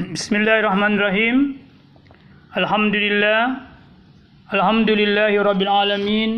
[0.00, 1.60] Bismillahirrahmanirrahim.
[2.56, 3.68] Alhamdulillah.
[4.48, 6.30] Alhamdulillahi rabbil alamin.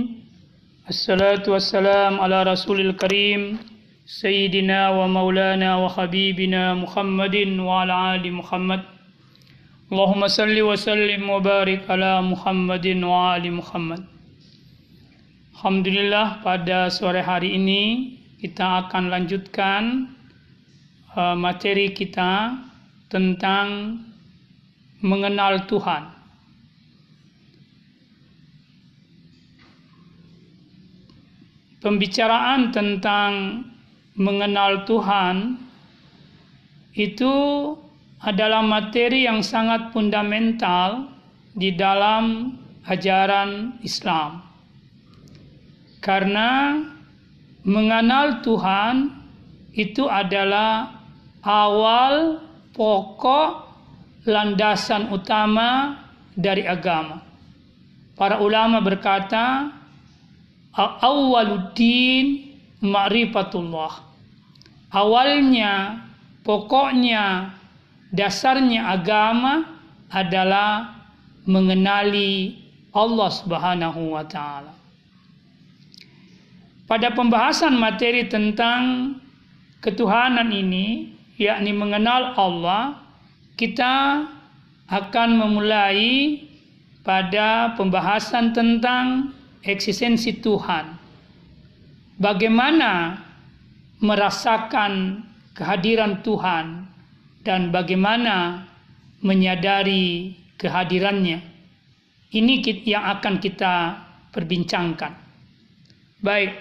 [0.91, 3.63] Assalatu wassalam ala rasulil karim.
[4.03, 8.83] Sayyidina wa maulana wa habibina Muhammadin wa ala ali Muhammad.
[9.95, 14.03] Allahumma salli wa sallim wa barik ala Muhammadin wa ali Muhammad.
[15.55, 20.11] Alhamdulillah pada sore hari ini kita akan lanjutkan
[21.15, 22.72] uh, materi kita
[23.13, 24.01] tentang
[25.05, 26.09] mengenal Tuhan.
[31.85, 33.61] Pembicaraan tentang
[34.17, 35.61] mengenal Tuhan
[36.97, 37.35] itu
[38.23, 41.11] adalah materi yang sangat fundamental
[41.53, 42.55] di dalam
[42.89, 44.41] ajaran Islam.
[46.01, 46.81] Karena
[47.67, 49.11] mengenal Tuhan
[49.75, 51.03] itu adalah
[51.43, 52.39] awal
[52.73, 53.51] pokok
[54.29, 55.99] landasan utama
[56.33, 57.21] dari agama.
[58.17, 59.73] Para ulama berkata,
[60.77, 63.93] awaluddin ma'rifatullah.
[64.93, 66.05] Awalnya,
[66.45, 67.57] pokoknya,
[68.13, 69.65] dasarnya agama
[70.13, 71.01] adalah
[71.49, 72.61] mengenali
[72.93, 74.77] Allah Subhanahu wa taala.
[76.85, 79.17] Pada pembahasan materi tentang
[79.81, 83.01] ketuhanan ini, yakni mengenal Allah,
[83.57, 84.27] kita
[84.89, 86.41] akan memulai
[87.03, 89.33] pada pembahasan tentang
[89.65, 91.01] eksistensi Tuhan.
[92.21, 93.19] Bagaimana
[94.03, 95.23] merasakan
[95.55, 96.91] kehadiran Tuhan
[97.47, 98.67] dan bagaimana
[99.23, 101.39] menyadari kehadirannya.
[102.33, 102.55] Ini
[102.89, 103.75] yang akan kita
[104.35, 105.13] perbincangkan.
[106.23, 106.53] Baik.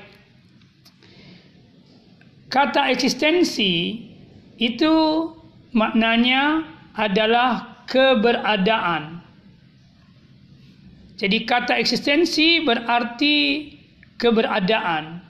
[2.52, 4.04] Kata eksistensi
[4.62, 4.94] itu
[5.74, 6.62] maknanya
[6.94, 9.18] adalah keberadaan.
[11.18, 13.68] Jadi kata eksistensi berarti
[14.22, 15.26] keberadaan.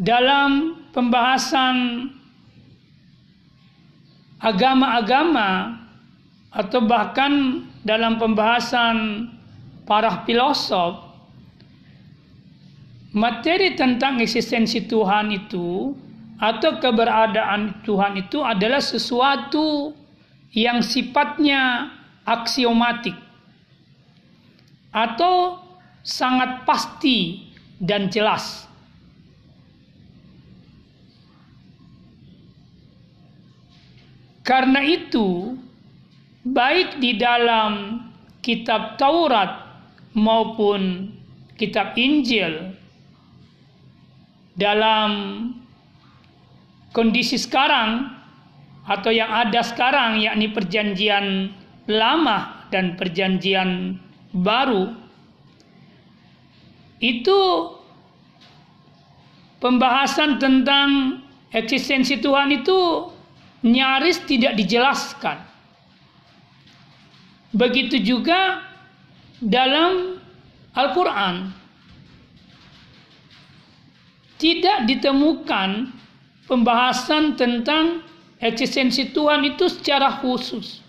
[0.00, 2.08] Dalam pembahasan
[4.40, 5.76] agama-agama
[6.48, 9.28] atau bahkan dalam pembahasan
[9.84, 11.09] para filosof
[13.10, 15.94] materi tentang eksistensi Tuhan itu
[16.40, 19.92] atau keberadaan Tuhan itu adalah sesuatu
[20.54, 21.92] yang sifatnya
[22.24, 23.14] aksiomatik
[24.90, 25.62] atau
[26.02, 27.46] sangat pasti
[27.78, 28.66] dan jelas.
[34.40, 35.54] Karena itu,
[36.42, 38.02] baik di dalam
[38.42, 39.62] kitab Taurat
[40.16, 41.12] maupun
[41.54, 42.79] kitab Injil
[44.60, 45.10] dalam
[46.92, 48.12] kondisi sekarang
[48.84, 51.48] atau yang ada sekarang yakni perjanjian
[51.88, 53.96] lama dan perjanjian
[54.36, 54.92] baru
[57.00, 57.40] itu
[59.64, 63.08] pembahasan tentang eksistensi Tuhan itu
[63.64, 65.40] nyaris tidak dijelaskan.
[67.50, 68.62] Begitu juga
[69.42, 70.20] dalam
[70.76, 71.50] Al-Quran
[74.40, 75.92] tidak ditemukan
[76.48, 78.00] pembahasan tentang
[78.40, 80.80] eksistensi Tuhan itu secara khusus.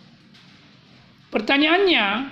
[1.28, 2.32] Pertanyaannya,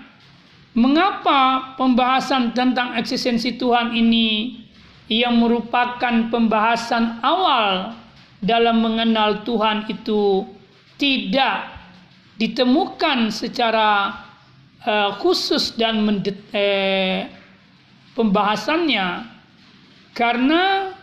[0.79, 4.63] mengapa pembahasan tentang eksistensi Tuhan ini
[5.11, 7.99] yang merupakan pembahasan awal
[8.39, 10.47] dalam mengenal Tuhan itu
[10.95, 11.75] tidak
[12.39, 14.15] ditemukan secara
[14.87, 17.27] uh, khusus dan mendet, eh,
[18.15, 19.27] pembahasannya
[20.15, 20.95] karena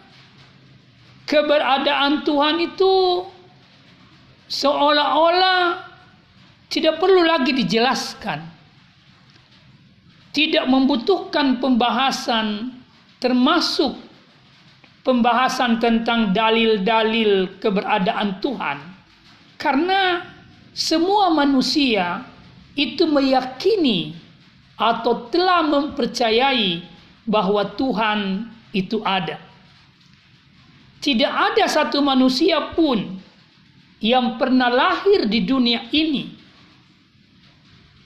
[1.26, 3.26] keberadaan Tuhan itu
[4.46, 5.84] seolah-olah
[6.70, 8.54] tidak perlu lagi dijelaskan.
[10.30, 12.76] Tidak membutuhkan pembahasan
[13.16, 13.96] termasuk
[15.00, 18.78] pembahasan tentang dalil-dalil keberadaan Tuhan.
[19.56, 20.20] Karena
[20.76, 22.20] semua manusia
[22.76, 24.12] itu meyakini
[24.76, 26.84] atau telah mempercayai
[27.24, 28.44] bahwa Tuhan
[28.76, 29.45] itu ada.
[31.06, 32.98] Tidak ada satu manusia pun
[34.02, 36.34] yang pernah lahir di dunia ini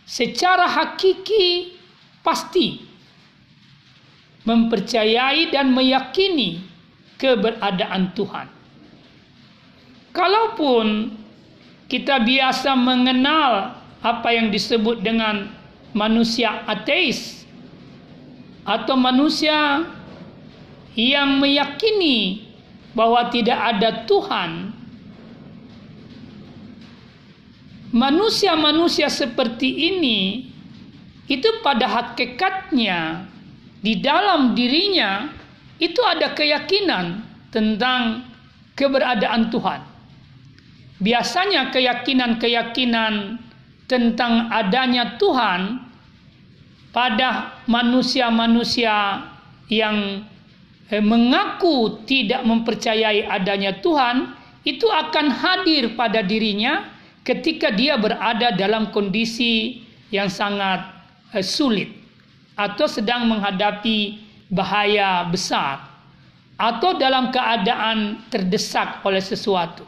[0.05, 1.81] secara hakiki
[2.21, 2.85] pasti
[4.45, 6.61] mempercayai dan meyakini
[7.17, 8.53] keberadaan Tuhan.
[10.13, 11.17] Kalaupun
[11.89, 15.49] kita biasa mengenal apa yang disebut dengan
[15.97, 17.49] manusia ateis
[18.69, 19.89] atau manusia
[20.93, 22.50] yang meyakini
[22.95, 24.75] bahwa tidak ada Tuhan,
[27.91, 30.51] manusia-manusia seperti ini
[31.31, 33.27] itu pada hakikatnya
[33.81, 35.31] di dalam dirinya
[35.79, 37.23] itu ada keyakinan
[37.55, 38.27] tentang
[38.77, 39.81] keberadaan Tuhan.
[41.01, 43.41] Biasanya keyakinan-keyakinan
[43.89, 45.81] tentang adanya Tuhan
[46.93, 49.25] pada manusia-manusia
[49.73, 50.27] yang
[50.99, 54.35] mengaku tidak mempercayai adanya Tuhan
[54.67, 56.91] itu akan hadir pada dirinya
[57.23, 60.83] ketika dia berada dalam kondisi yang sangat
[61.31, 61.95] eh, sulit
[62.59, 64.19] atau sedang menghadapi
[64.51, 65.87] bahaya besar
[66.61, 69.87] atau dalam keadaan terdesak oleh sesuatu.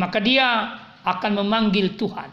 [0.00, 2.32] Maka dia akan memanggil Tuhan.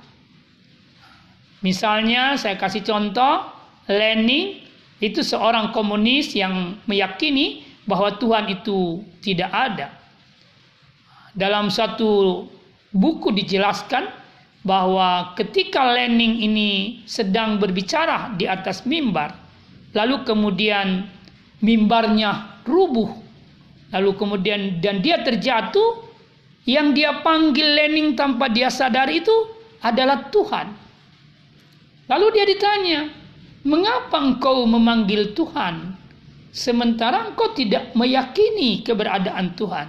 [1.60, 3.44] Misalnya saya kasih contoh
[3.92, 4.64] Lenin
[5.04, 9.98] itu seorang komunis yang meyakini bahwa Tuhan itu tidak ada
[11.38, 12.44] dalam satu
[12.92, 14.10] buku dijelaskan
[14.66, 19.38] bahwa ketika Lenin ini sedang berbicara di atas mimbar,
[19.94, 21.08] lalu kemudian
[21.64, 23.14] mimbarnya rubuh,
[23.94, 26.04] lalu kemudian dan dia terjatuh,
[26.68, 29.32] yang dia panggil Lenin tanpa dia sadar itu
[29.80, 30.68] adalah Tuhan.
[32.12, 33.00] Lalu dia ditanya,
[33.64, 35.97] mengapa engkau memanggil Tuhan
[36.52, 39.88] sementara engkau tidak meyakini keberadaan Tuhan?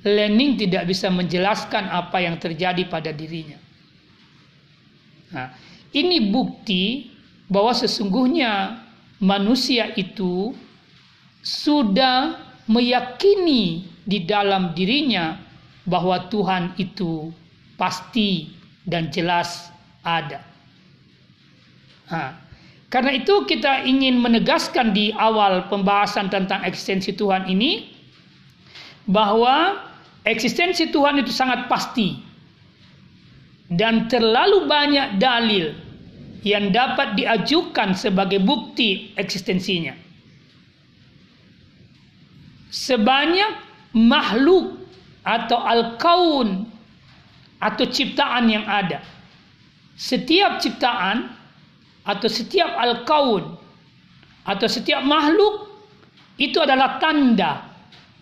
[0.00, 3.60] Lenin tidak bisa menjelaskan apa yang terjadi pada dirinya.
[5.30, 5.52] Nah,
[5.92, 7.12] ini bukti
[7.50, 8.80] bahwa sesungguhnya
[9.20, 10.56] manusia itu
[11.44, 15.36] sudah meyakini di dalam dirinya
[15.84, 17.28] bahwa Tuhan itu
[17.76, 18.56] pasti
[18.88, 19.68] dan jelas
[20.00, 20.40] ada.
[22.08, 22.49] Nah,
[22.90, 27.86] karena itu kita ingin menegaskan di awal pembahasan tentang eksistensi Tuhan ini
[29.06, 29.88] bahwa
[30.20, 32.20] Eksistensi Tuhan itu sangat pasti
[33.72, 35.72] dan terlalu banyak dalil
[36.44, 39.96] yang dapat diajukan sebagai bukti eksistensinya.
[42.68, 43.52] Sebanyak
[43.96, 44.76] makhluk
[45.24, 46.68] atau al-kaun
[47.60, 49.00] atau ciptaan yang ada.
[49.96, 51.32] Setiap ciptaan
[52.04, 53.56] atau setiap al-kaun
[54.48, 55.68] atau setiap makhluk
[56.40, 57.70] itu adalah tanda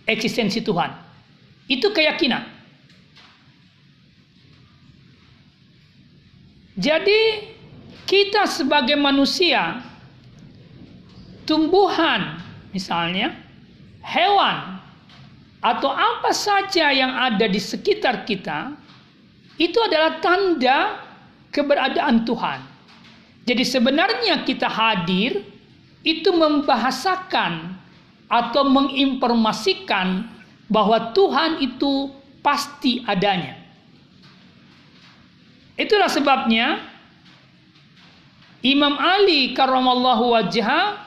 [0.09, 0.91] eksistensi Tuhan.
[1.71, 2.59] Itu keyakinan.
[6.79, 7.21] Jadi
[8.07, 9.83] kita sebagai manusia,
[11.43, 12.39] tumbuhan
[12.71, 13.35] misalnya,
[14.01, 14.79] hewan,
[15.59, 18.79] atau apa saja yang ada di sekitar kita,
[19.59, 21.03] itu adalah tanda
[21.51, 22.61] keberadaan Tuhan.
[23.49, 25.41] Jadi sebenarnya kita hadir
[26.05, 27.81] itu membahasakan
[28.29, 30.29] atau menginformasikan
[30.69, 32.13] bahwa Tuhan itu
[32.45, 33.57] pasti adanya.
[35.81, 36.85] Itulah sebabnya
[38.61, 41.01] Imam Ali karramallahu wajah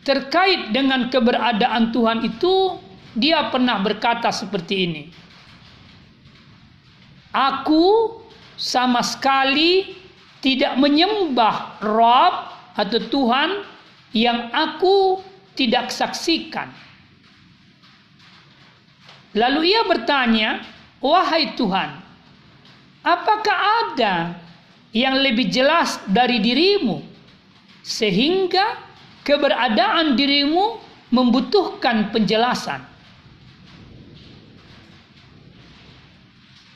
[0.00, 2.80] terkait dengan keberadaan Tuhan itu
[3.12, 5.04] dia pernah berkata seperti ini.
[7.36, 8.16] Aku
[8.56, 9.99] sama sekali
[10.40, 12.34] tidak menyembah Rob
[12.76, 13.64] atau Tuhan
[14.16, 15.20] yang aku
[15.54, 16.72] tidak saksikan.
[19.36, 20.64] Lalu ia bertanya,
[20.98, 22.02] "Wahai Tuhan,
[23.04, 24.34] apakah ada
[24.90, 26.98] yang lebih jelas dari dirimu
[27.86, 28.80] sehingga
[29.22, 30.82] keberadaan dirimu
[31.14, 32.82] membutuhkan penjelasan?"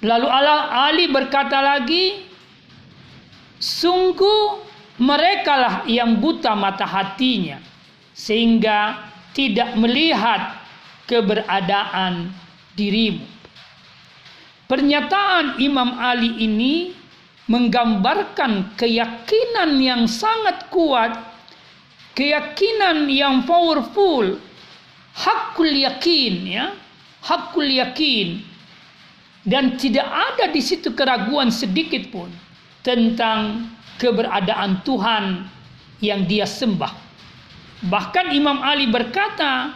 [0.04, 2.33] Lalu Allah Ali berkata lagi,
[3.64, 4.60] "Sungguh
[5.00, 7.64] merekalah yang buta mata hatinya
[8.12, 10.60] sehingga tidak melihat
[11.08, 12.28] keberadaan
[12.76, 13.24] dirimu.
[14.68, 16.92] Pernyataan Imam Ali ini
[17.48, 21.16] menggambarkan keyakinan yang sangat kuat,
[22.12, 24.36] keyakinan yang powerful,
[25.16, 26.66] hakul yakin ya,
[27.24, 28.44] hakul yakin
[29.44, 32.32] dan tidak ada di situ keraguan sedikit pun
[32.84, 35.48] tentang keberadaan Tuhan
[36.04, 36.92] yang dia sembah.
[37.88, 39.72] Bahkan Imam Ali berkata,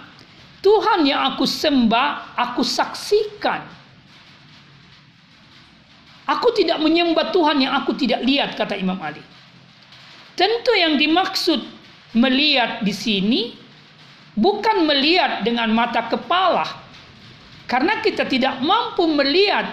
[0.60, 3.64] Tuhan yang aku sembah, aku saksikan.
[6.28, 9.24] Aku tidak menyembah Tuhan yang aku tidak lihat, kata Imam Ali.
[10.36, 11.64] Tentu yang dimaksud
[12.12, 13.40] melihat di sini
[14.36, 16.68] bukan melihat dengan mata kepala.
[17.64, 19.72] Karena kita tidak mampu melihat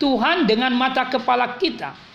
[0.00, 2.09] Tuhan dengan mata kepala kita.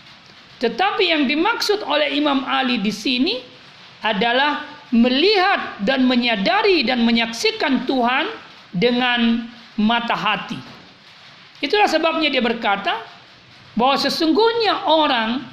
[0.59, 3.43] Tetapi yang dimaksud oleh Imam Ali di sini
[3.99, 4.63] adalah
[4.95, 8.31] melihat dan menyadari dan menyaksikan Tuhan
[8.71, 10.59] dengan mata hati.
[11.59, 13.03] Itulah sebabnya dia berkata
[13.75, 15.43] bahwa sesungguhnya orang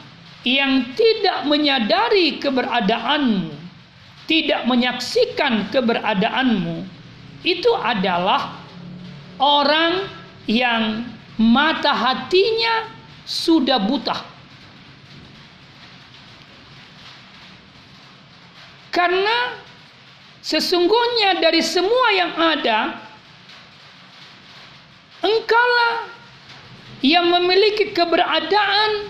[0.47, 3.50] yang tidak menyadari keberadaanmu,
[4.26, 6.87] tidak menyaksikan keberadaanmu,
[7.42, 8.59] itu adalah
[9.38, 10.06] orang
[10.47, 11.06] yang
[11.38, 12.90] mata hatinya
[13.26, 14.32] sudah buta.
[18.93, 19.57] Karena
[20.45, 23.01] sesungguhnya dari semua yang ada,
[25.25, 26.13] engkaulah
[27.01, 29.09] yang memiliki keberadaan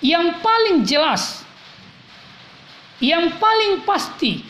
[0.00, 1.44] yang paling jelas,
[3.04, 4.48] yang paling pasti,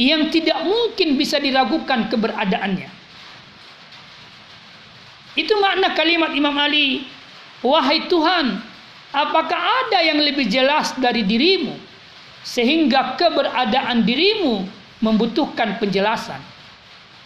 [0.00, 2.88] yang tidak mungkin bisa diragukan keberadaannya.
[5.36, 7.04] Itu makna kalimat Imam Ali,
[7.60, 8.56] "Wahai Tuhan,
[9.12, 11.87] apakah ada yang lebih jelas dari dirimu
[12.46, 14.66] sehingga keberadaan dirimu
[15.02, 16.38] membutuhkan penjelasan?"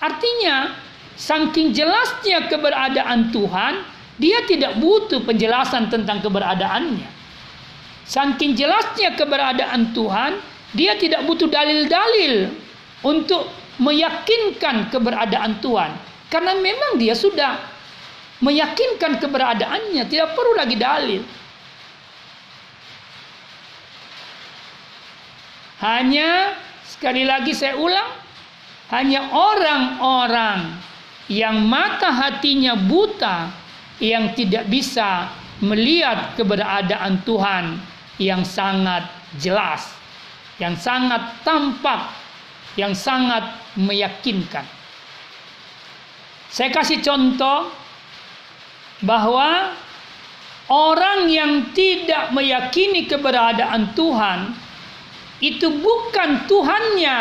[0.02, 0.74] Artinya,
[1.14, 3.86] saking jelasnya keberadaan Tuhan,
[4.18, 7.06] dia tidak butuh penjelasan tentang keberadaannya.
[8.02, 10.42] Saking jelasnya keberadaan Tuhan,
[10.74, 12.50] dia tidak butuh dalil-dalil
[13.06, 13.46] untuk
[13.78, 15.90] meyakinkan keberadaan Tuhan.
[16.26, 17.60] Karena memang dia sudah
[18.42, 21.22] meyakinkan keberadaannya, tidak perlu lagi dalil.
[25.82, 26.54] Hanya
[26.86, 28.10] sekali lagi saya ulang,
[28.94, 30.78] hanya orang-orang
[31.26, 33.50] yang mata hatinya buta
[33.98, 35.26] yang tidak bisa
[35.58, 37.82] melihat keberadaan Tuhan
[38.22, 39.10] yang sangat
[39.42, 39.90] jelas,
[40.62, 42.14] yang sangat tampak,
[42.78, 43.42] yang sangat
[43.74, 44.62] meyakinkan.
[46.46, 47.74] Saya kasih contoh
[49.02, 49.74] bahwa
[50.70, 54.40] orang yang tidak meyakini keberadaan Tuhan
[55.42, 57.18] itu bukan Tuhannya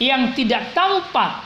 [0.00, 1.44] yang tidak tampak,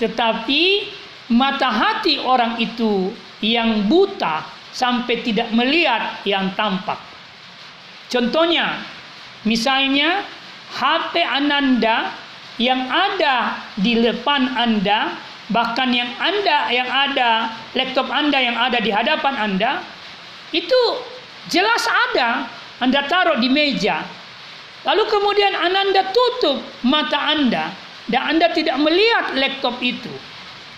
[0.00, 0.88] tetapi
[1.28, 3.12] mata hati orang itu
[3.44, 6.96] yang buta sampai tidak melihat yang tampak.
[8.08, 8.80] Contohnya,
[9.44, 10.24] misalnya
[10.72, 12.16] HP Ananda
[12.56, 15.20] yang ada di depan Anda,
[15.52, 19.84] bahkan yang Anda yang ada laptop Anda yang ada di hadapan Anda,
[20.56, 20.80] itu
[21.52, 22.48] jelas ada.
[22.80, 24.04] Anda taruh di meja.
[24.86, 27.74] Lalu kemudian Ananda tutup mata Anda
[28.06, 30.10] dan Anda tidak melihat laptop itu.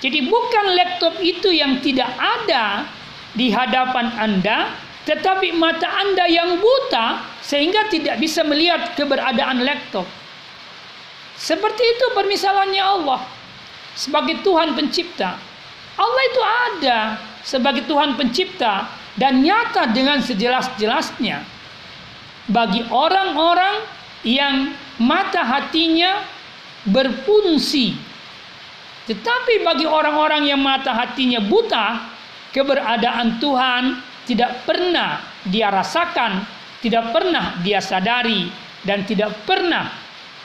[0.00, 2.88] Jadi bukan laptop itu yang tidak ada
[3.36, 4.72] di hadapan Anda,
[5.04, 10.08] tetapi mata Anda yang buta sehingga tidak bisa melihat keberadaan laptop.
[11.36, 13.20] Seperti itu permisalannya Allah
[13.92, 15.36] sebagai Tuhan pencipta.
[15.98, 16.98] Allah itu ada
[17.44, 18.88] sebagai Tuhan pencipta
[19.18, 21.42] dan nyata dengan sejelas-jelasnya
[22.48, 26.26] bagi orang-orang yang mata hatinya
[26.88, 28.08] berfungsi
[29.08, 32.12] tetapi bagi orang-orang yang mata hatinya buta,
[32.52, 36.44] keberadaan Tuhan tidak pernah dia rasakan,
[36.84, 38.52] tidak pernah dia sadari,
[38.84, 39.88] dan tidak pernah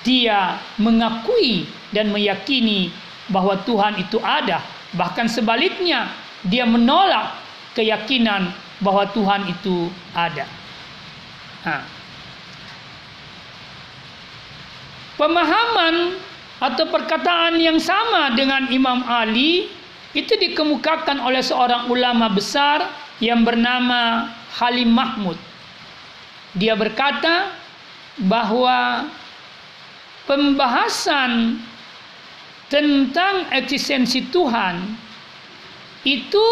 [0.08, 2.88] dia mengakui dan meyakini
[3.28, 4.64] bahwa Tuhan itu ada.
[4.96, 6.08] Bahkan sebaliknya,
[6.48, 7.36] dia menolak
[7.76, 8.48] keyakinan
[8.80, 10.48] bahwa Tuhan itu ada.
[11.68, 12.03] Nah.
[15.14, 16.18] Pemahaman
[16.58, 19.70] atau perkataan yang sama dengan Imam Ali
[20.14, 22.86] itu dikemukakan oleh seorang ulama besar
[23.18, 25.38] yang bernama Halim Mahmud.
[26.54, 27.50] Dia berkata
[28.22, 29.10] bahwa
[30.30, 31.58] pembahasan
[32.70, 34.82] tentang eksistensi Tuhan
[36.06, 36.48] itu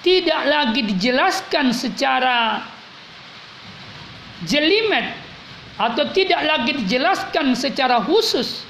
[0.00, 2.64] tidak lagi dijelaskan secara
[4.48, 5.12] jelimet
[5.80, 8.68] atau tidak lagi dijelaskan secara khusus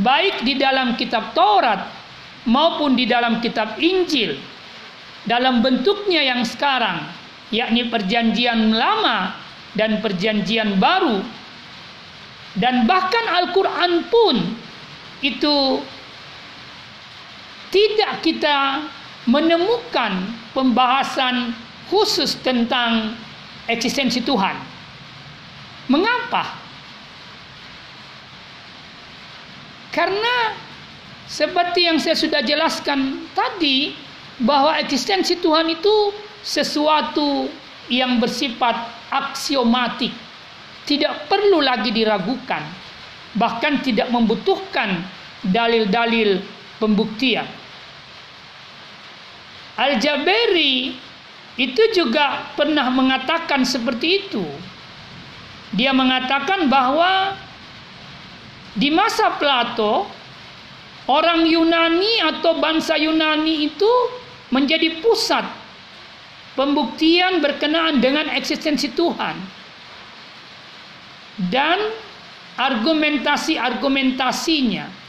[0.00, 1.92] baik di dalam kitab Taurat
[2.48, 4.40] maupun di dalam kitab Injil
[5.28, 7.04] dalam bentuknya yang sekarang
[7.52, 9.36] yakni perjanjian lama
[9.76, 11.20] dan perjanjian baru
[12.56, 14.36] dan bahkan Al-Qur'an pun
[15.20, 15.84] itu
[17.72, 18.88] tidak kita
[19.24, 21.56] menemukan pembahasan
[21.88, 23.16] khusus tentang
[23.70, 24.71] eksistensi Tuhan.
[25.92, 26.56] Mengapa?
[29.92, 30.56] Karena
[31.28, 33.92] seperti yang saya sudah jelaskan tadi
[34.40, 37.52] bahwa eksistensi Tuhan itu sesuatu
[37.92, 38.72] yang bersifat
[39.12, 40.16] aksiomatik,
[40.88, 42.64] tidak perlu lagi diragukan,
[43.36, 45.04] bahkan tidak membutuhkan
[45.44, 46.40] dalil-dalil
[46.80, 47.44] pembuktian.
[49.76, 50.96] Al-Jaberi
[51.60, 54.71] itu juga pernah mengatakan seperti itu.
[55.72, 57.32] Dia mengatakan bahwa
[58.76, 60.04] di masa Plato,
[61.08, 63.88] orang Yunani atau bangsa Yunani itu
[64.52, 65.48] menjadi pusat
[66.52, 69.64] pembuktian berkenaan dengan eksistensi Tuhan.
[71.48, 71.80] Dan
[72.60, 75.00] argumentasi-argumentasinya.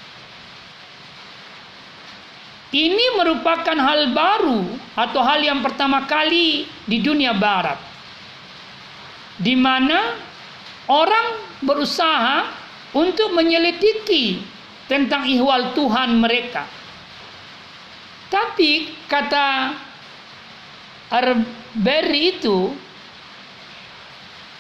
[2.74, 4.66] Ini merupakan hal baru
[4.98, 7.78] atau hal yang pertama kali di dunia barat.
[9.38, 10.18] Di mana
[10.94, 12.54] orang berusaha
[12.94, 14.46] untuk menyelidiki
[14.86, 16.70] tentang ihwal Tuhan mereka.
[18.30, 19.74] Tapi kata
[21.14, 22.74] Arbery itu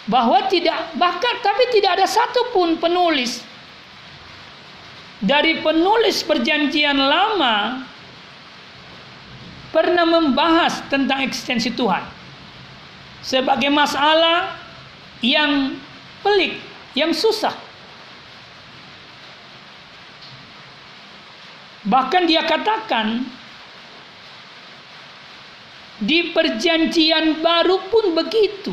[0.06, 3.42] bahwa tidak bahkan tapi tidak ada satupun penulis
[5.24, 7.88] dari penulis perjanjian lama
[9.72, 12.04] pernah membahas tentang eksistensi Tuhan
[13.24, 14.60] sebagai masalah
[15.24, 15.80] yang
[16.24, 16.58] pelik,
[16.96, 17.53] yang susah.
[21.84, 23.27] Bahkan dia katakan
[26.00, 28.72] di perjanjian baru pun begitu.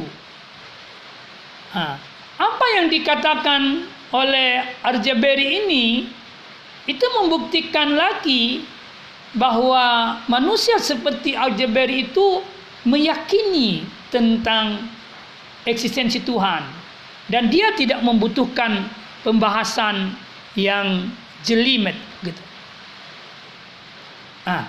[1.74, 1.98] Nah,
[2.38, 5.86] apa yang dikatakan oleh Arjaberi ini
[6.86, 8.62] itu membuktikan lagi
[9.34, 12.42] bahwa manusia seperti Arjaberi itu
[12.82, 14.90] meyakini tentang
[15.62, 16.79] eksistensi Tuhan
[17.30, 18.90] dan dia tidak membutuhkan
[19.22, 20.12] pembahasan
[20.58, 21.08] yang
[21.46, 21.94] jelimet
[22.26, 22.42] gitu.
[24.44, 24.66] Ah,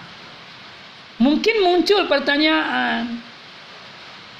[1.17, 3.17] mungkin muncul pertanyaan,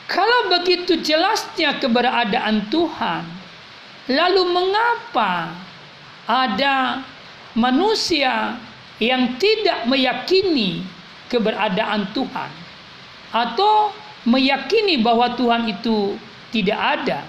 [0.05, 3.23] kalau begitu jelasnya keberadaan Tuhan,
[4.11, 5.57] lalu mengapa
[6.29, 7.01] ada
[7.57, 8.55] manusia
[9.01, 10.85] yang tidak meyakini
[11.25, 12.51] keberadaan Tuhan?
[13.31, 13.95] Atau
[14.27, 16.19] meyakini bahwa Tuhan itu
[16.51, 17.23] tidak ada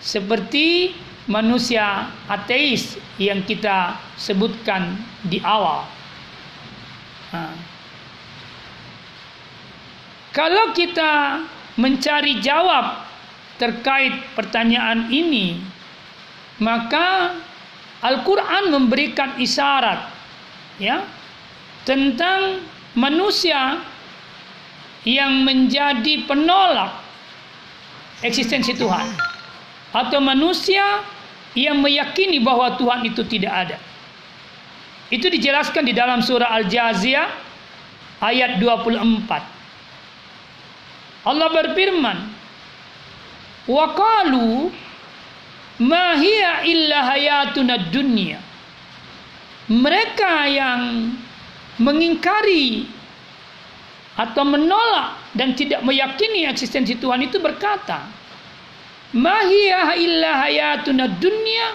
[0.00, 0.96] seperti
[1.28, 4.96] manusia ateis yang kita sebutkan
[5.28, 5.84] di awal.
[7.30, 7.54] Nah.
[10.34, 11.44] Kalau kita
[11.76, 13.06] mencari jawab
[13.60, 15.60] terkait pertanyaan ini,
[16.58, 17.36] maka
[18.00, 20.08] Al-Quran memberikan isyarat
[20.80, 21.04] ya
[21.84, 22.64] tentang
[22.96, 23.84] manusia
[25.04, 26.96] yang menjadi penolak
[28.24, 29.29] eksistensi Tuhan
[29.90, 31.02] atau manusia
[31.58, 33.78] yang meyakini bahwa Tuhan itu tidak ada.
[35.10, 37.28] Itu dijelaskan di dalam surah Al-Jaziyah
[38.22, 39.42] ayat 24.
[41.26, 42.18] Allah berfirman,
[43.66, 44.70] "Wa qalu
[45.82, 48.38] ma hiya illa hayatuna dunya."
[49.70, 51.10] Mereka yang
[51.78, 52.86] mengingkari
[54.18, 58.19] atau menolak dan tidak meyakini eksistensi Tuhan itu berkata,
[59.16, 61.74] "Ma hiya illa hayatuna dunya."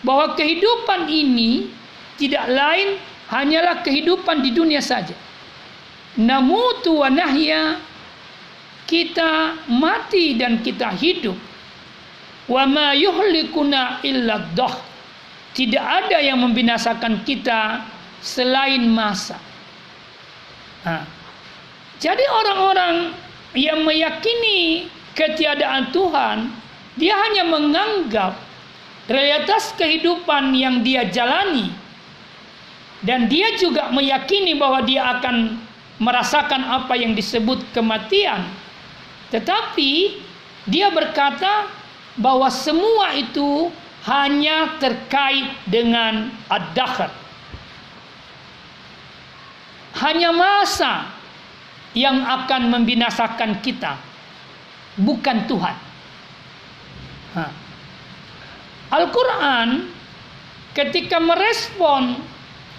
[0.00, 1.68] Bahwa kehidupan ini
[2.16, 2.96] tidak lain
[3.28, 5.12] hanyalah kehidupan di dunia saja.
[6.16, 7.78] Namutu wa nahya
[8.88, 11.36] kita mati dan kita hidup.
[12.50, 14.74] Wa ma yuhlikuna illa dah.
[15.54, 17.84] Tidak ada yang membinasakan kita
[18.24, 19.38] selain masa.
[20.82, 21.04] Nah,
[22.00, 23.12] jadi orang-orang
[23.52, 24.88] yang meyakini
[25.20, 26.48] ketiadaan Tuhan,
[26.96, 28.40] dia hanya menganggap
[29.04, 31.68] realitas kehidupan yang dia jalani.
[33.04, 35.56] Dan dia juga meyakini bahwa dia akan
[36.00, 38.44] merasakan apa yang disebut kematian.
[39.28, 40.20] Tetapi
[40.68, 41.68] dia berkata
[42.16, 43.72] bahwa semua itu
[44.04, 47.12] hanya terkait dengan ad-dakhar.
[50.00, 51.08] Hanya masa
[51.92, 53.98] yang akan membinasakan kita,
[55.00, 55.76] bukan Tuhan.
[58.90, 59.86] Al-Quran
[60.74, 62.18] ketika merespon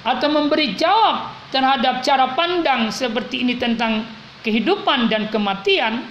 [0.04, 4.04] atau memberi jawab terhadap cara pandang seperti ini tentang
[4.44, 6.04] kehidupan dan kematian,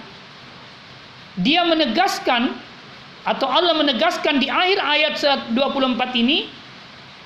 [1.37, 2.55] dia menegaskan
[3.21, 5.13] atau Allah menegaskan di akhir ayat
[5.53, 6.49] 24 ini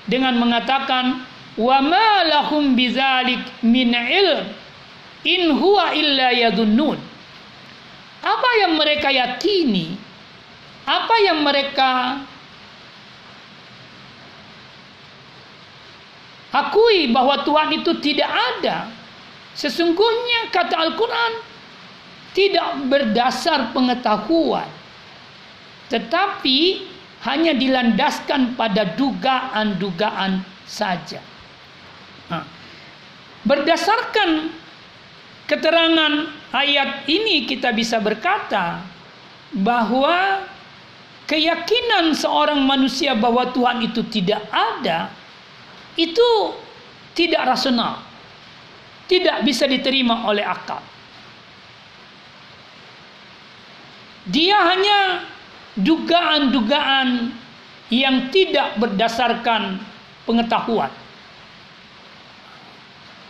[0.05, 1.23] dengan mengatakan
[1.55, 4.43] wa ma lahum bidzalik min ilm
[5.23, 6.99] in huwa illa yadunnun
[8.25, 10.01] apa yang mereka yakini?
[10.85, 12.21] Apa yang mereka
[16.49, 18.89] akui bahwa Tuhan itu tidak ada?
[19.53, 21.33] Sesungguhnya kata Al-Qur'an
[22.35, 24.67] tidak berdasar pengetahuan
[25.87, 26.83] tetapi
[27.23, 31.21] hanya dilandaskan pada dugaan-dugaan saja.
[33.45, 34.49] Berdasarkan
[35.45, 38.83] keterangan ayat ini kita bisa berkata
[39.55, 40.45] bahwa
[41.25, 45.09] keyakinan seorang manusia bahwa Tuhan itu tidak ada
[45.95, 46.29] itu
[47.15, 48.03] tidak rasional,
[49.07, 50.83] tidak bisa diterima oleh akal.
[54.27, 54.99] Dia hanya
[55.79, 57.31] dugaan-dugaan
[57.93, 59.79] yang tidak berdasarkan
[60.27, 60.91] pengetahuan.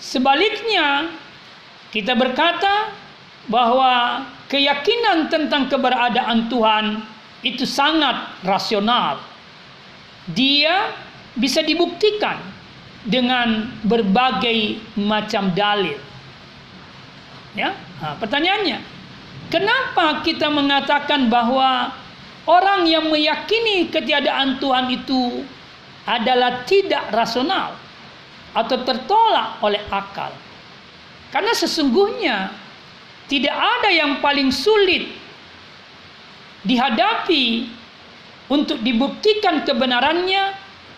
[0.01, 1.11] Sebaliknya,
[1.91, 2.93] kita berkata
[3.45, 6.85] bahwa keyakinan tentang keberadaan Tuhan
[7.45, 9.21] itu sangat rasional.
[10.33, 10.89] Dia
[11.37, 12.41] bisa dibuktikan
[13.05, 16.01] dengan berbagai macam dalil.
[17.53, 18.81] Ya, nah, pertanyaannya,
[19.53, 21.93] kenapa kita mengatakan bahwa
[22.49, 25.45] orang yang meyakini ketiadaan Tuhan itu
[26.09, 27.77] adalah tidak rasional
[28.57, 30.33] atau tertolak oleh akal?
[31.29, 32.64] Karena sesungguhnya
[33.25, 35.09] tidak ada yang paling sulit
[36.65, 37.69] dihadapi
[38.49, 40.53] untuk dibuktikan kebenarannya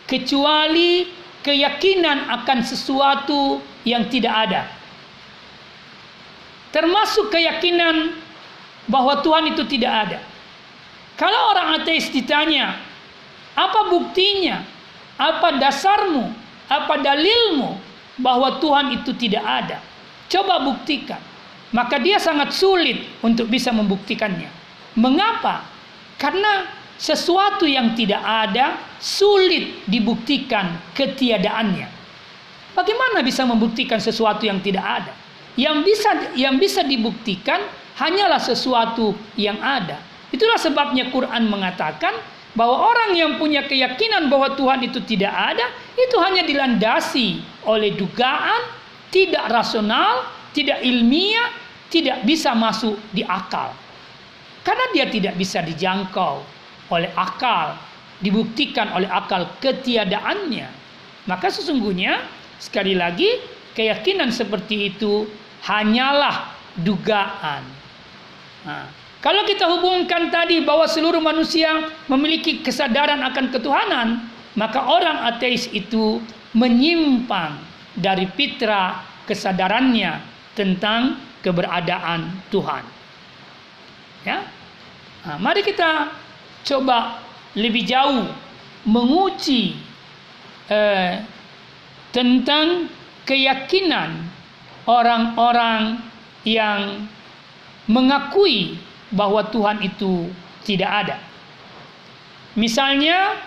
[0.07, 1.07] kecuali
[1.43, 4.61] keyakinan akan sesuatu yang tidak ada.
[6.75, 8.11] Termasuk keyakinan
[8.91, 10.19] bahwa Tuhan itu tidak ada.
[11.15, 12.75] Kalau orang ateis ditanya,
[13.55, 14.61] apa buktinya?
[15.17, 16.29] Apa dasarmu?
[16.67, 17.79] Apa dalilmu
[18.19, 19.79] bahwa Tuhan itu tidak ada?
[20.27, 21.19] Coba buktikan.
[21.75, 24.47] Maka dia sangat sulit untuk bisa membuktikannya.
[24.95, 25.67] Mengapa?
[26.15, 26.65] Karena
[26.97, 31.87] sesuatu yang tidak ada sulit dibuktikan ketiadaannya.
[32.73, 35.13] Bagaimana bisa membuktikan sesuatu yang tidak ada?
[35.57, 37.61] Yang bisa yang bisa dibuktikan
[37.97, 39.97] hanyalah sesuatu yang ada.
[40.29, 42.13] Itulah sebabnya Quran mengatakan
[42.53, 48.77] bahwa orang yang punya keyakinan bahwa Tuhan itu tidak ada, itu hanya dilandasi oleh dugaan
[49.07, 50.27] tidak rasional,
[50.57, 51.53] tidak ilmiah,
[51.93, 53.77] tidak bisa masuk di akal.
[54.65, 56.41] Karena dia tidak bisa dijangkau
[56.89, 57.77] oleh akal,
[58.25, 60.67] dibuktikan oleh akal ketiadaannya.
[61.29, 62.25] Maka sesungguhnya
[62.57, 63.37] sekali lagi
[63.77, 65.29] keyakinan seperti itu
[65.61, 66.49] hanyalah
[66.81, 67.61] dugaan.
[68.65, 68.89] Nah,
[69.21, 74.07] kalau kita hubungkan tadi bahwa seluruh manusia memiliki kesadaran akan ketuhanan,
[74.57, 76.19] maka orang ateis itu
[76.57, 77.61] menyimpang
[77.93, 82.81] dari fitrah kesadarannya tentang keberadaan Tuhan.
[84.25, 84.41] Ya,
[85.21, 86.09] nah, mari kita
[86.65, 87.21] coba
[87.53, 88.25] lebih jauh
[88.89, 89.77] menguji
[90.67, 91.21] eh,
[92.09, 92.89] tentang
[93.29, 94.25] keyakinan
[94.89, 96.01] orang-orang
[96.41, 97.05] yang
[97.85, 98.81] mengakui
[99.13, 100.27] bahwa Tuhan itu
[100.65, 101.17] tidak ada.
[102.57, 103.37] Misalnya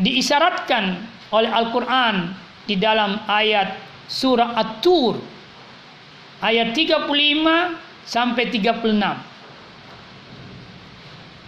[0.00, 0.98] diisyaratkan
[1.30, 3.76] oleh Al-Quran di dalam ayat
[4.08, 5.33] surah At-Tur
[6.44, 7.08] ayat 35
[8.04, 8.92] sampai 36.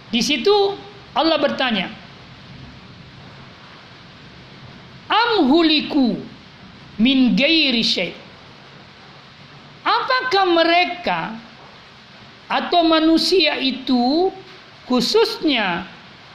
[0.09, 0.57] Di situ
[1.13, 1.93] Allah bertanya,
[5.13, 6.17] Am huliku
[6.97, 8.17] min gairi syai.
[9.87, 11.39] Apakah mereka
[12.51, 14.33] atau manusia itu
[14.91, 15.87] khususnya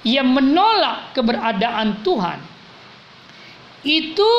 [0.07, 2.39] yang menolak keberadaan Tuhan
[3.83, 4.31] itu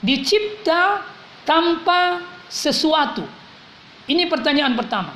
[0.00, 1.04] dicipta
[1.44, 3.26] tanpa sesuatu.
[4.06, 5.12] Ini pertanyaan pertama.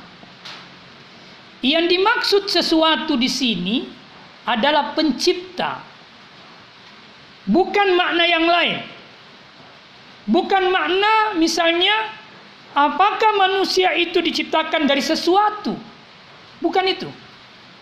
[1.61, 3.85] Yang dimaksud sesuatu di sini
[4.43, 5.79] adalah pencipta.
[7.47, 8.79] Bukan makna yang lain.
[10.27, 12.13] Bukan makna misalnya
[12.73, 15.73] apakah manusia itu diciptakan dari sesuatu.
[16.61, 17.09] Bukan itu.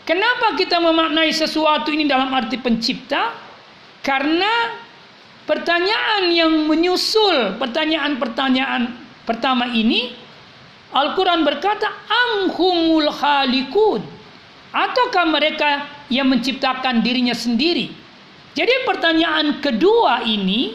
[0.08, 3.36] Kenapa kita memaknai sesuatu ini dalam arti pencipta?
[4.02, 4.74] Karena
[5.46, 8.90] pertanyaan yang menyusul pertanyaan-pertanyaan
[9.28, 10.16] pertama ini
[10.90, 14.02] Al-Quran berkata amhumul khalikun
[14.74, 17.94] ataukah mereka yang menciptakan dirinya sendiri.
[18.58, 20.74] Jadi pertanyaan kedua ini,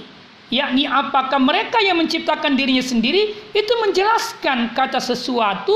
[0.54, 5.74] yakni apakah mereka yang menciptakan dirinya sendiri, itu menjelaskan kata sesuatu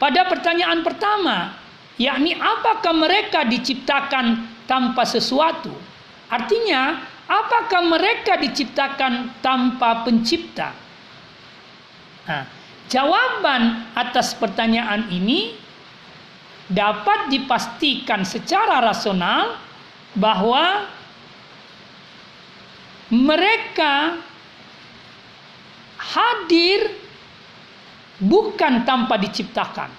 [0.00, 1.52] pada pertanyaan pertama,
[2.00, 5.68] yakni apakah mereka diciptakan tanpa sesuatu.
[6.32, 10.72] Artinya, apakah mereka diciptakan tanpa pencipta?
[12.24, 12.59] Nah,
[12.90, 15.54] jawaban atas pertanyaan ini
[16.66, 19.58] dapat dipastikan secara rasional
[20.18, 20.90] bahwa
[23.10, 24.18] mereka
[25.98, 26.94] hadir
[28.18, 29.90] bukan tanpa diciptakan,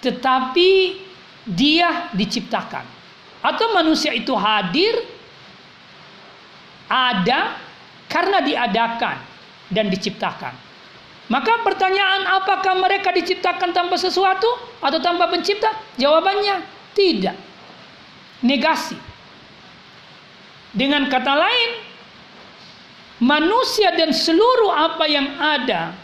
[0.00, 1.00] tetapi
[1.48, 2.84] dia diciptakan,
[3.44, 4.92] atau manusia itu hadir
[6.88, 7.56] ada
[8.08, 9.16] karena diadakan
[9.72, 10.65] dan diciptakan.
[11.26, 14.46] Maka pertanyaan apakah mereka diciptakan tanpa sesuatu
[14.78, 15.74] atau tanpa pencipta?
[15.98, 16.62] Jawabannya
[16.94, 17.34] tidak.
[18.46, 18.94] Negasi.
[20.70, 21.70] Dengan kata lain,
[23.18, 25.96] manusia dan seluruh apa yang ada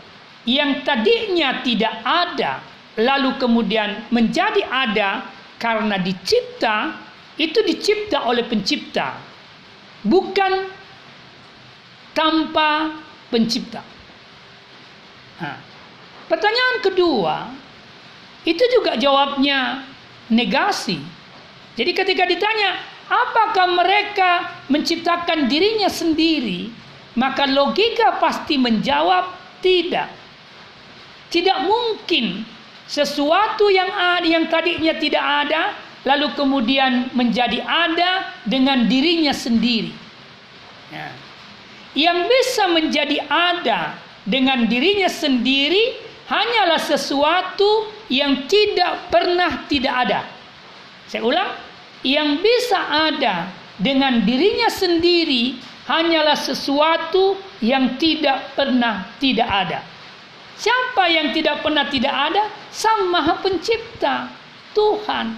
[0.48, 2.64] yang tadinya tidak ada
[2.98, 5.28] lalu kemudian menjadi ada
[5.60, 6.98] karena dicipta
[7.38, 9.16] itu dicipta oleh pencipta
[10.02, 10.66] bukan
[12.12, 12.98] tanpa
[13.30, 13.91] pencipta.
[15.42, 15.58] Nah,
[16.30, 17.50] pertanyaan kedua
[18.46, 19.82] itu juga jawabnya
[20.30, 21.02] negasi.
[21.74, 22.78] Jadi ketika ditanya
[23.10, 26.70] apakah mereka menciptakan dirinya sendiri,
[27.18, 30.08] maka logika pasti menjawab tidak.
[31.32, 32.44] Tidak mungkin
[32.86, 39.94] sesuatu yang ada yang tadinya tidak ada lalu kemudian menjadi ada dengan dirinya sendiri.
[40.92, 41.08] Ya.
[41.92, 45.98] Yang bisa menjadi ada dengan dirinya sendiri
[46.30, 50.20] hanyalah sesuatu yang tidak pernah tidak ada.
[51.10, 51.50] Saya ulang,
[52.06, 52.78] yang bisa
[53.10, 59.80] ada dengan dirinya sendiri hanyalah sesuatu yang tidak pernah tidak ada.
[60.62, 62.46] Siapa yang tidak pernah tidak ada?
[62.70, 64.30] Sang Maha Pencipta,
[64.70, 65.34] Tuhan.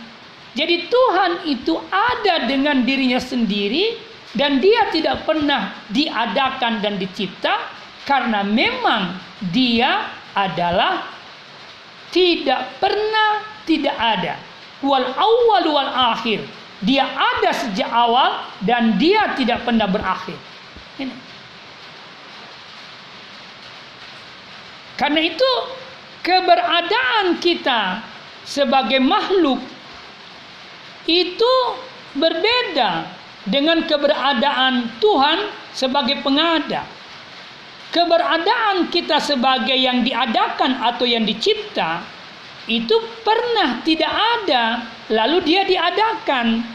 [0.55, 3.99] Jadi Tuhan itu ada dengan dirinya sendiri
[4.37, 7.73] dan dia tidak pernah diadakan dan dicipta
[8.05, 9.17] karena memang
[9.53, 11.09] dia adalah
[12.13, 14.39] tidak pernah tidak ada.
[14.85, 16.45] Wal awal wal akhir.
[16.85, 20.37] Dia ada sejak awal dan dia tidak pernah berakhir.
[21.01, 21.15] Ini.
[24.95, 25.51] Karena itu
[26.21, 28.05] keberadaan kita
[28.45, 29.59] sebagai makhluk
[31.09, 31.55] itu
[32.15, 33.09] berbeda
[33.49, 36.87] dengan keberadaan Tuhan sebagai pengada.
[37.95, 42.03] Keberadaan kita sebagai yang diadakan atau yang dicipta
[42.67, 44.83] itu pernah tidak ada,
[45.15, 46.67] lalu dia diadakan.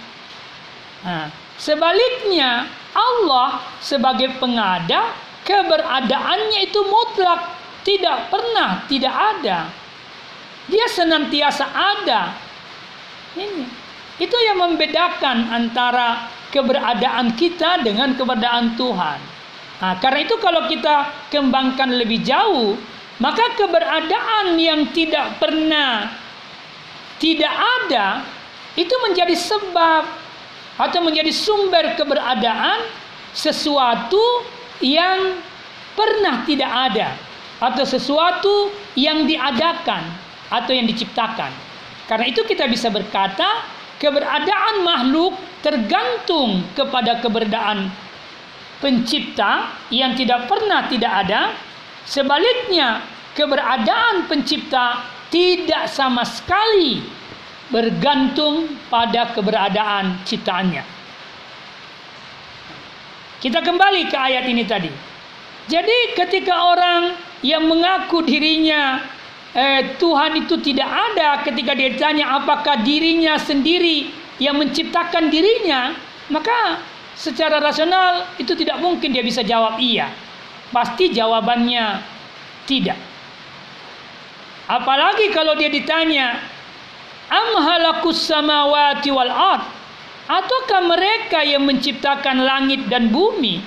[1.03, 1.27] Nah,
[1.59, 5.11] sebaliknya Allah sebagai pengada
[5.43, 7.51] keberadaannya itu mutlak
[7.83, 9.67] tidak pernah tidak ada.
[10.71, 12.31] Dia senantiasa ada.
[13.35, 13.65] Ini.
[14.23, 19.38] Itu yang membedakan antara keberadaan kita dengan keberadaan Tuhan.
[19.79, 22.75] Nah, karena itu kalau kita kembangkan lebih jauh,
[23.23, 26.11] maka keberadaan yang tidak pernah
[27.19, 28.23] tidak ada
[28.79, 30.03] itu menjadi sebab
[30.79, 32.87] atau menjadi sumber keberadaan
[33.35, 34.47] sesuatu
[34.79, 35.35] yang
[35.95, 37.15] pernah tidak ada
[37.59, 40.07] atau sesuatu yang diadakan
[40.47, 41.51] atau yang diciptakan.
[42.07, 43.67] Karena itu kita bisa berkata
[43.99, 47.91] keberadaan makhluk tergantung kepada keberadaan
[48.79, 51.41] pencipta yang tidak pernah tidak ada.
[52.07, 53.05] Sebaliknya,
[53.37, 57.05] keberadaan pencipta tidak sama sekali
[57.69, 60.83] bergantung pada keberadaan ciptaannya.
[63.39, 64.91] Kita kembali ke ayat ini tadi.
[65.69, 67.13] Jadi ketika orang
[67.45, 69.05] yang mengaku dirinya
[69.53, 74.11] eh, Tuhan itu tidak ada ketika dia ditanya apakah dirinya sendiri
[74.41, 75.93] yang menciptakan dirinya,
[76.33, 76.81] maka
[77.19, 80.07] secara rasional itu tidak mungkin dia bisa jawab iya.
[80.71, 81.99] Pasti jawabannya
[82.63, 82.95] tidak.
[84.69, 86.39] Apalagi kalau dia ditanya,
[87.27, 89.65] Am halakus samawati wal ard?
[90.29, 93.65] Ataukah mereka yang menciptakan langit dan bumi?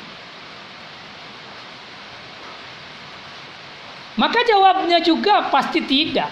[4.14, 6.30] Maka jawabnya juga pasti tidak.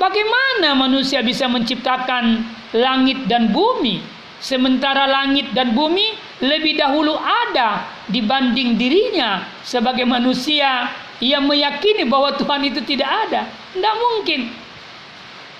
[0.00, 2.40] Bagaimana manusia bisa menciptakan
[2.72, 4.13] langit dan bumi
[4.44, 6.12] sementara langit dan bumi
[6.44, 10.92] lebih dahulu ada dibanding dirinya sebagai manusia
[11.24, 13.48] yang meyakini bahwa Tuhan itu tidak ada.
[13.72, 14.52] Tidak mungkin.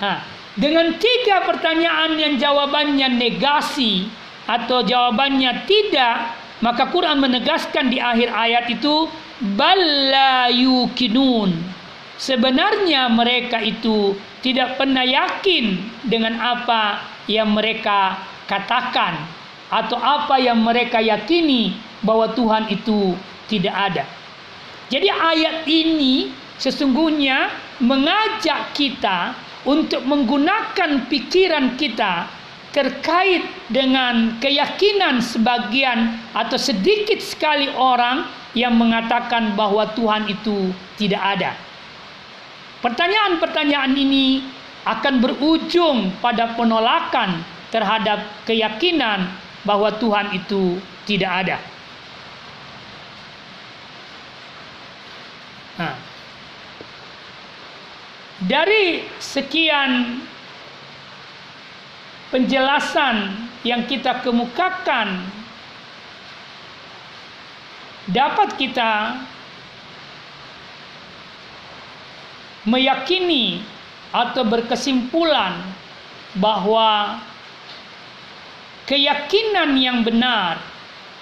[0.05, 0.21] Nah,
[0.61, 4.05] dengan tiga pertanyaan yang jawabannya negasi
[4.45, 9.09] atau jawabannya tidak, maka Quran menegaskan di akhir ayat itu
[9.57, 11.57] balla yukinun.
[12.21, 19.25] Sebenarnya mereka itu tidak pernah yakin dengan apa yang mereka katakan
[19.73, 23.17] atau apa yang mereka yakini bahwa Tuhan itu
[23.49, 24.05] tidak ada.
[24.93, 26.31] Jadi ayat ini
[26.61, 32.29] sesungguhnya mengajak kita untuk menggunakan pikiran kita
[32.75, 41.55] terkait dengan keyakinan sebagian atau sedikit sekali orang yang mengatakan bahwa Tuhan itu tidak ada.
[42.83, 44.45] Pertanyaan-pertanyaan ini
[44.85, 47.41] akan berujung pada penolakan
[47.75, 49.27] terhadap keyakinan
[49.67, 50.79] bahwa Tuhan itu
[51.11, 51.59] tidak ada.
[55.75, 55.99] Nah,
[58.47, 60.23] dari sekian
[62.31, 63.35] penjelasan
[63.67, 65.27] yang kita kemukakan
[68.07, 69.19] dapat kita
[72.71, 73.67] meyakini
[74.15, 75.59] atau berkesimpulan
[76.39, 77.19] bahwa
[78.85, 80.61] keyakinan yang benar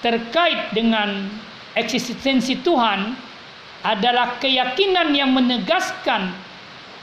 [0.02, 1.30] terkait dengan
[1.78, 3.14] eksistensi Tuhan
[3.82, 6.30] adalah keyakinan yang menegaskan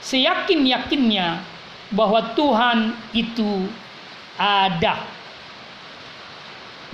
[0.00, 1.40] seyakin-yakinnya
[1.92, 3.68] bahwa Tuhan itu
[4.40, 4.96] ada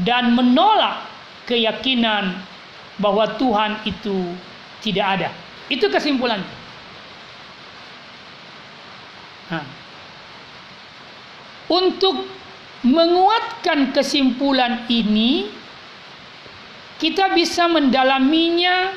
[0.03, 1.07] dan menolak
[1.47, 2.35] keyakinan
[2.99, 4.35] bahwa Tuhan itu
[4.83, 5.29] tidak ada.
[5.71, 6.57] Itu kesimpulannya.
[9.53, 9.67] Nah.
[11.67, 12.31] Untuk
[12.85, 15.49] menguatkan kesimpulan ini,
[17.01, 18.93] kita bisa mendalaminya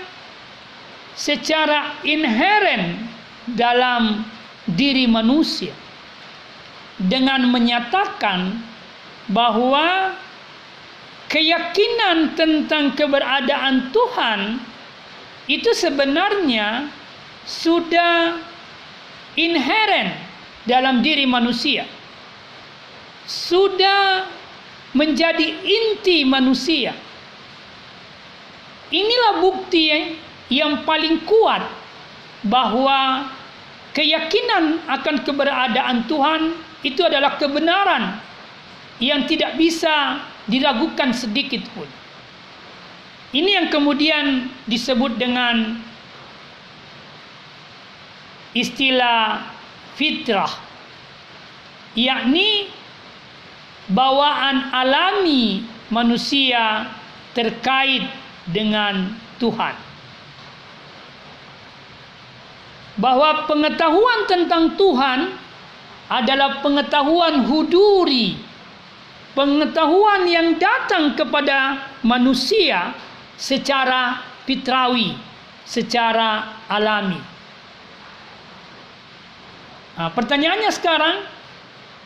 [1.16, 3.08] secara inheren
[3.56, 4.24] dalam
[4.72, 5.76] diri manusia
[7.00, 8.60] dengan menyatakan
[9.32, 10.16] bahwa
[11.32, 14.60] keyakinan tentang keberadaan Tuhan
[15.52, 16.88] itu sebenarnya
[17.44, 18.38] sudah
[19.36, 20.14] inheren
[20.68, 21.86] dalam diri manusia
[23.30, 24.26] sudah
[24.98, 26.98] menjadi inti manusia.
[28.90, 30.18] Inilah bukti
[30.50, 31.62] yang paling kuat
[32.42, 33.30] bahwa
[33.94, 38.18] keyakinan akan keberadaan Tuhan itu adalah kebenaran
[38.98, 41.86] yang tidak bisa diragukan sedikit pun.
[43.30, 45.78] Ini yang kemudian disebut dengan
[48.58, 49.46] istilah
[49.94, 50.50] fitrah,
[51.94, 52.74] yakni
[53.90, 56.90] bawaan alami manusia
[57.34, 58.06] terkait
[58.50, 59.76] dengan Tuhan.
[63.00, 65.20] Bahwa pengetahuan tentang Tuhan
[66.12, 68.36] adalah pengetahuan huduri,
[69.38, 72.92] pengetahuan yang datang kepada manusia
[73.40, 75.16] secara fitrawi,
[75.64, 77.22] secara alami.
[79.96, 81.24] Nah, pertanyaannya sekarang,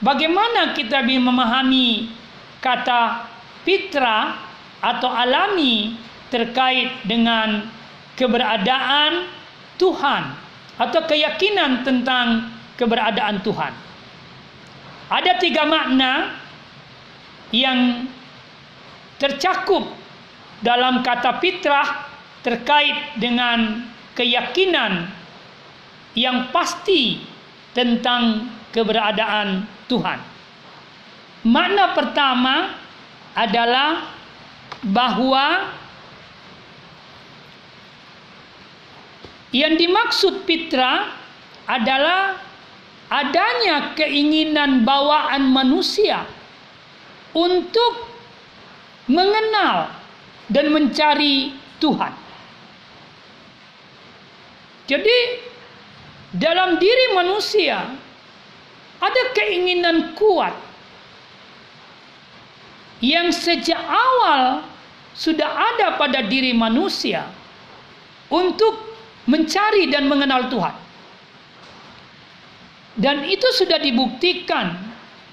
[0.03, 2.11] Bagaimana kita bisa memahami
[2.59, 3.23] kata
[3.63, 4.35] fitrah
[4.83, 5.95] atau alami
[6.27, 7.71] terkait dengan
[8.19, 9.31] keberadaan
[9.79, 10.23] Tuhan
[10.75, 13.73] atau keyakinan tentang keberadaan Tuhan.
[15.07, 16.35] Ada tiga makna
[17.55, 18.11] yang
[19.23, 19.87] tercakup
[20.59, 22.11] dalam kata fitrah
[22.43, 23.87] terkait dengan
[24.19, 25.07] keyakinan
[26.17, 27.23] yang pasti
[27.71, 30.19] tentang keberadaan Tuhan.
[31.45, 32.73] Makna pertama
[33.37, 34.09] adalah
[34.81, 35.69] bahwa
[39.53, 41.13] yang dimaksud fitrah
[41.69, 42.41] adalah
[43.13, 46.25] adanya keinginan bawaan manusia
[47.37, 48.09] untuk
[49.05, 49.93] mengenal
[50.49, 52.13] dan mencari Tuhan.
[54.89, 55.17] Jadi
[56.33, 58.02] dalam diri manusia
[59.03, 60.55] ada keinginan kuat
[63.03, 64.63] yang sejak awal
[65.11, 67.27] sudah ada pada diri manusia
[68.31, 68.95] untuk
[69.27, 70.75] mencari dan mengenal Tuhan.
[72.93, 74.77] Dan itu sudah dibuktikan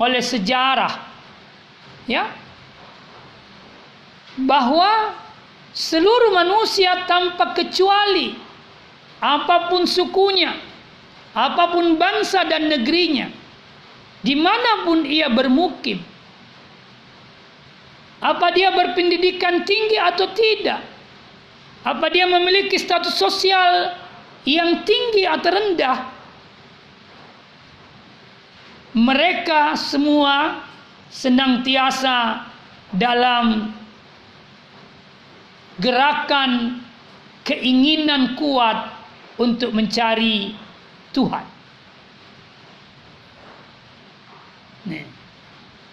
[0.00, 1.12] oleh sejarah.
[2.08, 2.32] Ya.
[4.40, 5.14] Bahwa
[5.76, 8.32] seluruh manusia tanpa kecuali
[9.20, 10.56] apa pun sukunya,
[11.36, 13.28] apa pun bangsa dan negerinya,
[14.20, 16.00] di mana pun ia bermukim.
[18.20, 20.84] Apa dia berpendidikan tinggi atau tidak?
[21.80, 23.96] Apa dia memiliki status sosial
[24.44, 25.98] yang tinggi atau rendah?
[28.92, 30.68] Mereka semua
[31.08, 32.44] senantiasa
[32.92, 33.72] dalam
[35.80, 36.84] gerakan
[37.48, 38.92] keinginan kuat
[39.40, 40.52] untuk mencari
[41.16, 41.59] Tuhan.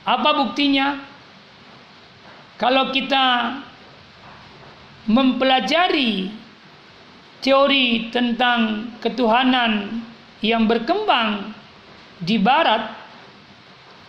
[0.07, 1.03] Apa buktinya?
[2.55, 3.59] Kalau kita
[5.11, 6.31] mempelajari
[7.43, 9.99] teori tentang ketuhanan
[10.39, 11.51] yang berkembang
[12.23, 12.95] di barat,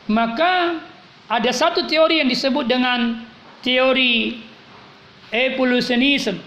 [0.06, 0.80] maka
[1.26, 3.26] ada satu teori yang disebut dengan
[3.60, 4.38] teori
[5.34, 6.40] evolutionism.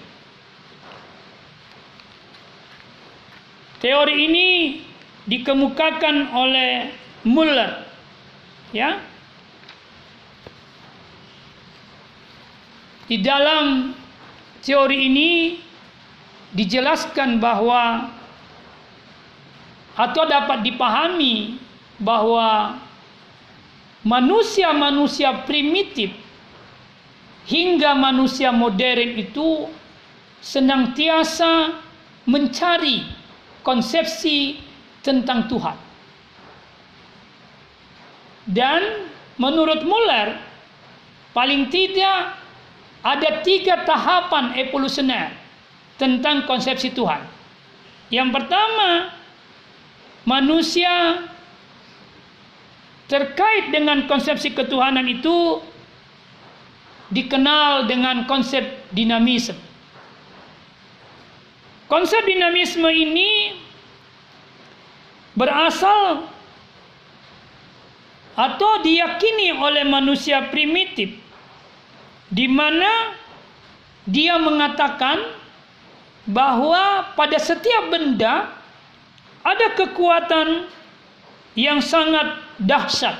[3.83, 4.47] Teori ini
[5.27, 6.89] dikemukakan oleh
[7.21, 7.91] Muller
[8.71, 9.10] Ya.
[13.11, 13.91] Di dalam
[14.63, 15.59] teori ini
[16.55, 18.07] dijelaskan bahwa
[19.99, 21.59] atau dapat dipahami
[21.99, 22.79] bahwa
[24.07, 26.15] manusia-manusia primitif
[27.51, 29.67] hingga manusia modern itu
[30.39, 31.83] senantiasa
[32.23, 33.03] mencari
[33.59, 34.55] konsepsi
[35.03, 35.75] tentang Tuhan.
[38.47, 40.39] Dan menurut Muller,
[41.35, 42.40] paling tidak
[43.01, 45.33] ada tiga tahapan evolusioner
[45.97, 47.25] tentang konsepsi Tuhan.
[48.13, 49.13] Yang pertama,
[50.25, 51.25] manusia
[53.09, 55.59] terkait dengan konsepsi ketuhanan itu
[57.11, 58.63] dikenal dengan konsep
[58.95, 59.57] dinamisme.
[61.91, 63.59] Konsep dinamisme ini
[65.35, 66.23] berasal
[68.31, 71.19] atau diyakini oleh manusia primitif
[72.31, 73.11] di mana
[74.07, 75.19] dia mengatakan
[76.23, 78.55] bahwa pada setiap benda
[79.43, 80.71] ada kekuatan
[81.59, 83.19] yang sangat dahsyat.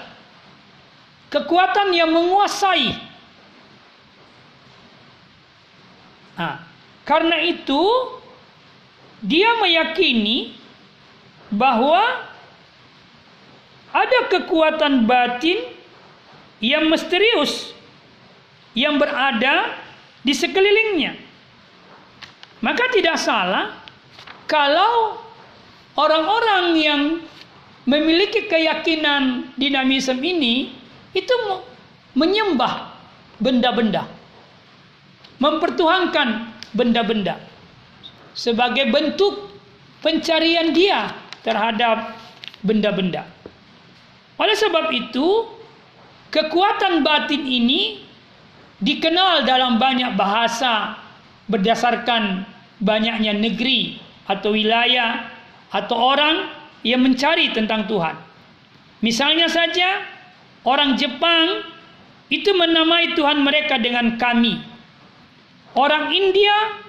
[1.28, 2.96] Kekuatan yang menguasai.
[6.40, 6.64] Nah,
[7.04, 7.84] karena itu
[9.22, 10.56] dia meyakini
[11.52, 12.00] bahwa
[13.92, 15.68] ada kekuatan batin
[16.64, 17.76] yang misterius
[18.78, 19.76] yang berada
[20.22, 21.18] di sekelilingnya.
[22.62, 23.82] Maka tidak salah
[24.46, 25.18] kalau
[25.98, 27.02] orang-orang yang
[27.90, 30.70] memiliki keyakinan dinamisme ini
[31.18, 31.34] itu
[32.14, 32.94] menyembah
[33.42, 34.06] benda-benda.
[35.42, 37.42] Mempertuhankan benda-benda
[38.38, 39.50] sebagai bentuk
[40.06, 42.14] pencarian dia terhadap
[42.62, 43.26] benda-benda.
[44.38, 45.50] Oleh sebab itu,
[46.30, 48.11] kekuatan batin ini
[48.82, 50.98] dikenal dalam banyak bahasa
[51.46, 52.44] berdasarkan
[52.82, 55.30] banyaknya negeri atau wilayah
[55.70, 56.50] atau orang
[56.82, 58.18] yang mencari tentang Tuhan.
[59.06, 60.02] Misalnya saja
[60.66, 61.66] orang Jepang
[62.34, 64.62] itu menamai Tuhan mereka dengan kami.
[65.78, 66.82] Orang India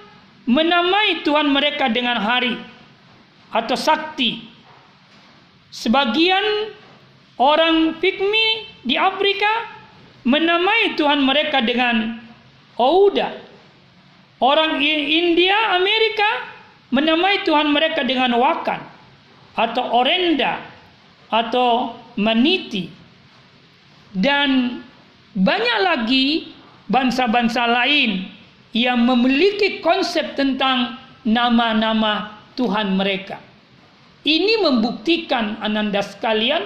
[0.49, 2.57] menamai Tuhan mereka dengan hari
[3.53, 4.49] atau sakti.
[5.73, 6.73] Sebagian
[7.37, 9.82] orang Pygmy di Afrika
[10.23, 12.19] menamai Tuhan mereka dengan
[12.79, 13.37] Ouda.
[14.43, 16.51] Orang India, Amerika
[16.91, 18.81] menamai Tuhan mereka dengan Wakan
[19.55, 20.59] atau Orenda
[21.31, 22.91] atau Maniti.
[24.13, 24.81] Dan
[25.33, 26.53] banyak lagi
[26.91, 28.27] bangsa-bangsa lain
[28.75, 33.39] yang memiliki konsep tentang nama-nama Tuhan mereka.
[34.23, 36.63] Ini membuktikan ananda sekalian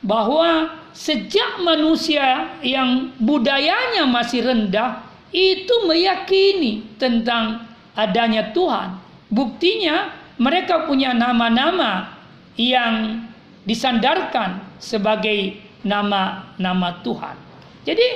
[0.00, 8.98] bahwa sejak manusia yang budayanya masih rendah itu meyakini tentang adanya Tuhan.
[9.30, 12.16] Buktinya mereka punya nama-nama
[12.58, 13.22] yang
[13.68, 17.36] disandarkan sebagai nama-nama Tuhan.
[17.84, 18.08] Jadi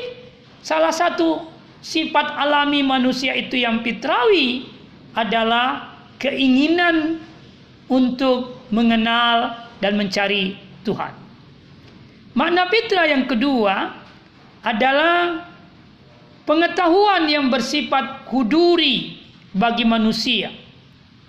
[0.65, 1.47] salah satu
[1.85, 4.69] sifat alami manusia itu yang fitrawi
[5.15, 7.21] adalah keinginan
[7.87, 11.24] untuk mengenal dan mencari Tuhan.
[12.35, 13.95] Makna fitrah yang kedua
[14.67, 15.47] adalah
[16.43, 19.23] pengetahuan yang bersifat huduri
[19.55, 20.51] bagi manusia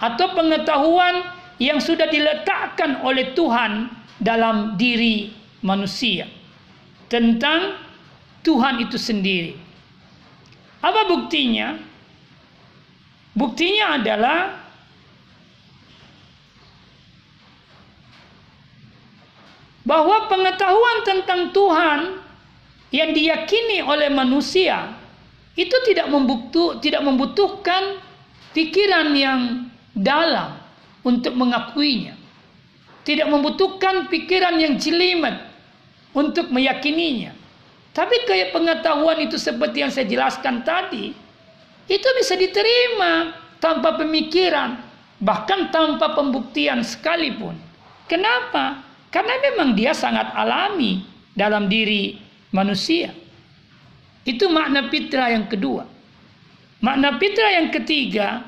[0.02, 1.30] atau pengetahuan
[1.62, 3.88] yang sudah diletakkan oleh Tuhan
[4.20, 5.30] dalam diri
[5.62, 6.26] manusia
[7.08, 7.78] tentang
[8.42, 9.54] Tuhan itu sendiri.
[10.82, 11.78] Apa buktinya?
[13.36, 14.65] Buktinya adalah
[19.86, 22.00] bahwa pengetahuan tentang Tuhan
[22.90, 24.98] yang diyakini oleh manusia
[25.56, 28.02] itu tidak membutuh, tidak membutuhkan
[28.52, 30.60] pikiran yang dalam
[31.06, 32.18] untuk mengakuinya.
[33.06, 35.38] Tidak membutuhkan pikiran yang jelimet
[36.12, 37.38] untuk meyakininya.
[37.94, 41.14] Tapi kayak pengetahuan itu seperti yang saya jelaskan tadi,
[41.86, 44.82] itu bisa diterima tanpa pemikiran,
[45.22, 47.56] bahkan tanpa pembuktian sekalipun.
[48.10, 48.85] Kenapa?
[49.16, 52.20] Karena memang dia sangat alami dalam diri
[52.52, 53.16] manusia.
[54.28, 55.88] Itu makna fitrah yang kedua.
[56.84, 58.44] Makna fitrah yang ketiga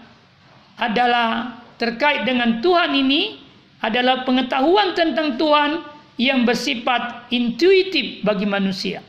[0.76, 3.39] adalah terkait dengan Tuhan ini
[3.80, 5.88] adalah pengetahuan tentang Tuhan
[6.20, 8.99] yang bersifat intuitif bagi manusia.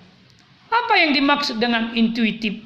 [0.70, 2.62] Apa yang dimaksud dengan intuitif?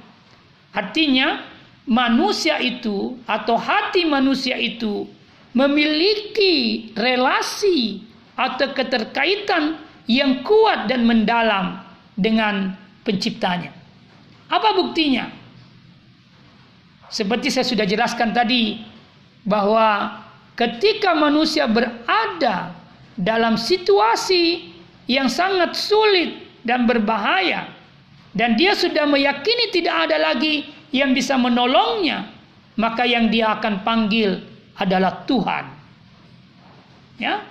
[0.77, 1.49] Artinya
[1.89, 5.09] manusia itu atau hati manusia itu
[5.57, 9.79] memiliki relasi atau keterkaitan
[10.09, 11.81] yang kuat dan mendalam
[12.19, 12.75] dengan
[13.07, 13.71] penciptanya.
[14.53, 15.31] Apa buktinya?
[17.13, 18.81] Seperti saya sudah jelaskan tadi
[19.45, 20.21] bahwa
[20.57, 22.73] ketika manusia berada
[23.17, 24.73] dalam situasi
[25.05, 27.69] yang sangat sulit dan berbahaya
[28.33, 32.33] dan dia sudah meyakini tidak ada lagi yang bisa menolongnya,
[32.81, 34.41] maka yang dia akan panggil
[34.81, 35.65] adalah Tuhan.
[37.21, 37.45] Ya.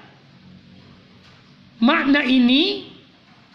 [1.81, 2.93] Makna ini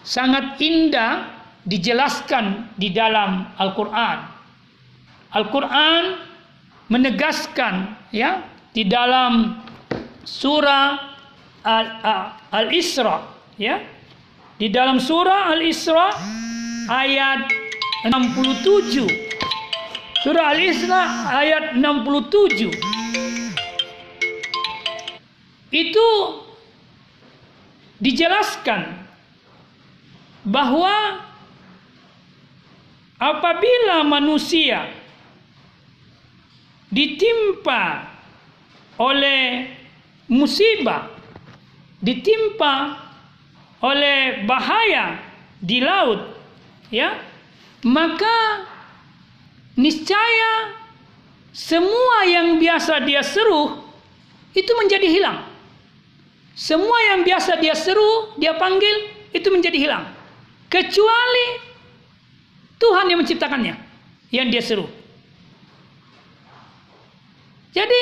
[0.03, 1.31] sangat indah
[1.63, 4.19] dijelaskan di dalam Al-Qur'an.
[5.31, 6.19] Al-Qur'an
[6.91, 8.43] menegaskan ya
[8.75, 9.63] di dalam
[10.27, 11.15] surah
[12.51, 13.23] Al-Isra
[13.59, 13.79] ya.
[14.57, 16.11] Di dalam surah Al-Isra
[16.91, 17.47] ayat
[18.11, 19.07] 67.
[20.27, 22.75] Surah Al-Isra ayat 67.
[25.75, 26.09] Itu
[28.01, 29.07] dijelaskan
[30.47, 31.27] bahwa
[33.19, 34.93] apabila manusia
[36.93, 38.07] ditimpa
[38.97, 39.69] oleh
[40.31, 41.11] musibah,
[42.01, 43.05] ditimpa
[43.83, 45.21] oleh bahaya
[45.61, 46.37] di laut,
[46.89, 47.17] ya,
[47.85, 48.65] maka
[49.77, 50.73] niscaya
[51.53, 53.81] semua yang biasa dia seru
[54.57, 55.56] itu menjadi hilang.
[56.57, 60.09] Semua yang biasa dia seru, dia panggil, itu menjadi hilang.
[60.73, 61.47] Kecuali
[62.81, 63.77] Tuhan yang menciptakannya,
[64.33, 64.89] yang dia seru.
[67.77, 68.01] Jadi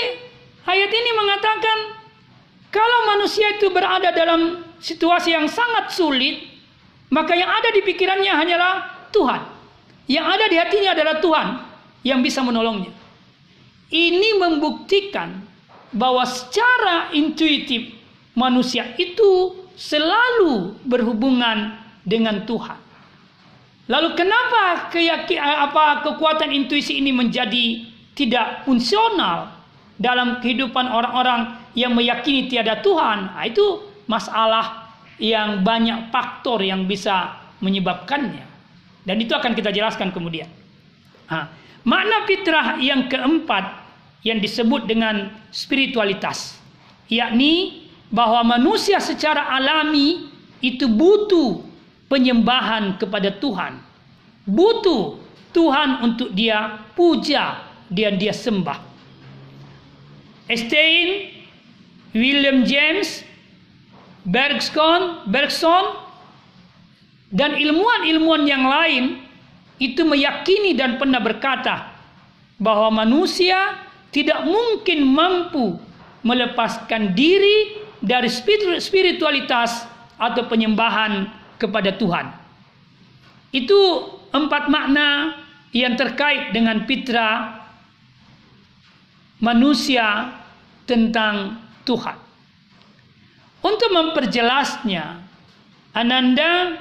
[0.71, 1.79] ayat ini mengatakan
[2.71, 6.47] kalau manusia itu berada dalam situasi yang sangat sulit,
[7.11, 8.75] maka yang ada di pikirannya hanyalah
[9.11, 9.51] Tuhan.
[10.07, 11.49] Yang ada di hatinya adalah Tuhan
[12.07, 12.95] yang bisa menolongnya.
[13.91, 15.43] Ini membuktikan
[15.91, 18.04] bahwa secara intuitif
[18.35, 22.79] manusia itu selalu berhubungan dengan Tuhan.
[23.85, 27.85] Lalu kenapa keyakin apa kekuatan intuisi ini menjadi
[28.17, 29.53] tidak fungsional
[30.01, 33.35] dalam kehidupan orang-orang yang meyakini tiada Tuhan?
[33.35, 34.89] Nah, itu masalah
[35.21, 38.47] yang banyak faktor yang bisa menyebabkannya.
[39.05, 40.49] Dan itu akan kita jelaskan kemudian.
[41.29, 41.53] Nah,
[41.85, 43.85] makna fitrah yang keempat
[44.25, 46.57] yang disebut dengan spiritualitas,
[47.13, 47.84] yakni
[48.15, 50.31] bahwa manusia secara alami
[50.63, 51.67] itu butuh
[52.07, 53.83] penyembahan kepada Tuhan.
[54.47, 55.19] Butuh
[55.51, 58.79] Tuhan untuk dia puja dan dia sembah.
[60.47, 61.35] Einstein,
[62.15, 63.27] William James,
[64.23, 65.99] Bergson, Bergson
[67.35, 69.05] dan ilmuwan-ilmuwan yang lain
[69.83, 71.99] itu meyakini dan pernah berkata
[72.63, 73.83] bahwa manusia
[74.15, 75.83] tidak mungkin mampu
[76.23, 78.29] melepaskan diri dari
[78.77, 79.89] spiritualitas
[80.21, 81.25] atau penyembahan
[81.57, 82.29] kepada Tuhan.
[83.49, 85.41] Itu empat makna
[85.73, 87.65] yang terkait dengan fitrah
[89.41, 90.37] manusia
[90.85, 92.21] tentang Tuhan.
[93.65, 95.25] Untuk memperjelasnya,
[95.97, 96.77] Ananda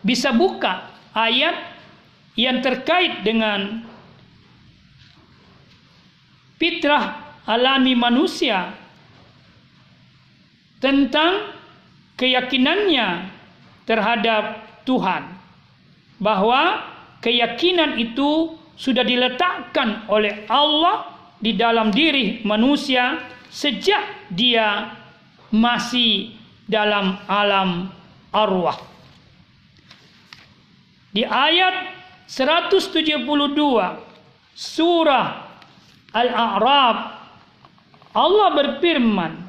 [0.00, 1.76] bisa buka ayat
[2.38, 3.84] yang terkait dengan
[6.56, 8.85] fitrah alami manusia
[10.82, 11.56] tentang
[12.16, 13.32] keyakinannya
[13.88, 15.22] terhadap Tuhan
[16.20, 16.84] bahwa
[17.20, 24.92] keyakinan itu sudah diletakkan oleh Allah di dalam diri manusia sejak dia
[25.52, 26.36] masih
[26.68, 27.88] dalam alam
[28.34, 28.76] arwah.
[31.12, 31.96] Di ayat
[32.28, 33.24] 172
[34.52, 35.26] surah
[36.12, 36.98] Al-A'raf
[38.16, 39.45] Allah berfirman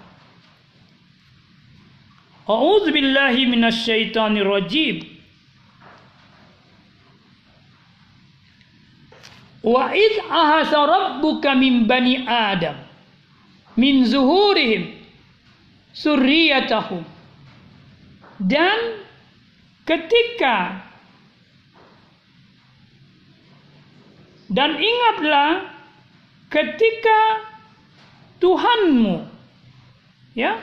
[2.48, 5.04] A'udzu billahi minasyaitonir rajim.
[9.64, 12.76] Wa id ahasa rabbuka min bani Adam
[13.76, 14.95] min zuhurihim
[15.91, 17.04] surriyatahum.
[18.39, 19.04] Dan
[19.84, 20.88] ketika
[24.48, 25.68] dan ingatlah
[26.48, 27.20] ketika
[28.39, 29.26] Tuhanmu
[30.38, 30.62] ya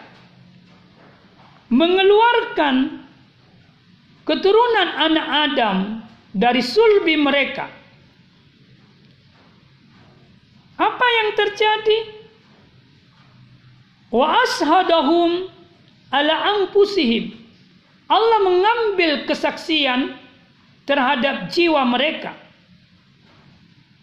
[1.68, 3.04] mengeluarkan
[4.24, 5.76] keturunan anak Adam
[6.32, 7.70] dari sulbi mereka.
[10.74, 11.98] Apa yang terjadi?
[14.10, 15.46] Wa ashadahum
[16.10, 17.34] ala anfusihim.
[18.10, 20.18] Allah mengambil kesaksian
[20.84, 22.36] terhadap jiwa mereka.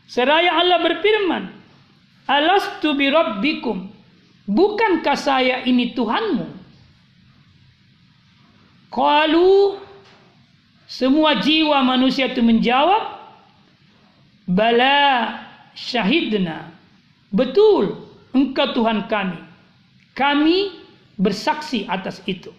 [0.10, 1.44] Seraya Allah berfirman,
[2.28, 3.88] Alastu bi rabbikum.
[4.48, 6.61] Bukankah saya ini Tuhanmu?
[8.92, 9.80] Qalu
[10.86, 13.24] semua jiwa manusia itu menjawab
[14.52, 15.40] Bala
[15.72, 16.76] syahidna.
[17.32, 18.04] Betul
[18.36, 19.40] engkau Tuhan kami.
[20.12, 20.76] Kami
[21.16, 22.52] bersaksi atas itu.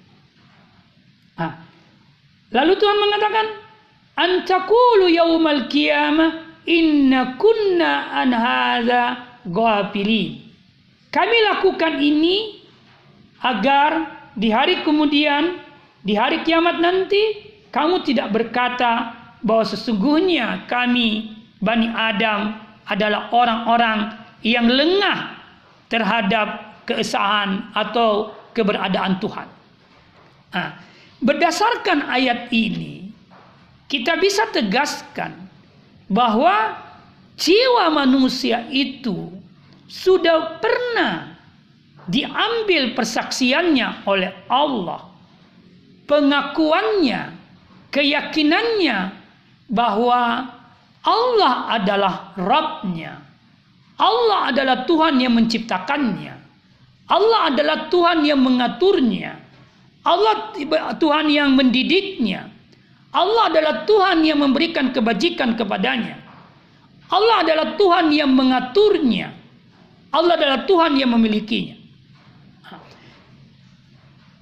[1.36, 1.68] Nah,
[2.52, 3.46] Lalu Tuhan mengatakan
[4.12, 8.30] Antakulu yaumal qiyamah inna kunna an
[9.48, 10.52] ghafilin.
[11.08, 12.60] Kami lakukan ini
[13.40, 13.90] agar
[14.36, 15.61] di hari kemudian
[16.02, 22.58] di hari kiamat nanti kamu tidak berkata bahwa sesungguhnya kami Bani Adam
[22.90, 25.38] adalah orang-orang yang lengah
[25.86, 29.46] terhadap keesahan atau keberadaan Tuhan.
[30.52, 30.70] Nah,
[31.22, 33.14] berdasarkan ayat ini,
[33.86, 35.46] kita bisa tegaskan
[36.10, 36.76] bahwa
[37.38, 39.30] jiwa manusia itu
[39.86, 41.38] sudah pernah
[42.10, 45.11] diambil persaksiannya oleh Allah,
[46.06, 47.34] pengakuannya,
[47.92, 48.98] keyakinannya
[49.68, 50.48] bahwa
[51.02, 53.18] Allah adalah Rabbnya.
[53.98, 56.34] Allah adalah Tuhan yang menciptakannya.
[57.10, 59.38] Allah adalah Tuhan yang mengaturnya.
[60.02, 60.54] Allah
[60.98, 62.50] Tuhan yang mendidiknya.
[63.12, 66.16] Allah adalah Tuhan yang memberikan kebajikan kepadanya.
[67.12, 69.36] Allah adalah Tuhan yang mengaturnya.
[70.08, 71.81] Allah adalah Tuhan yang memilikinya.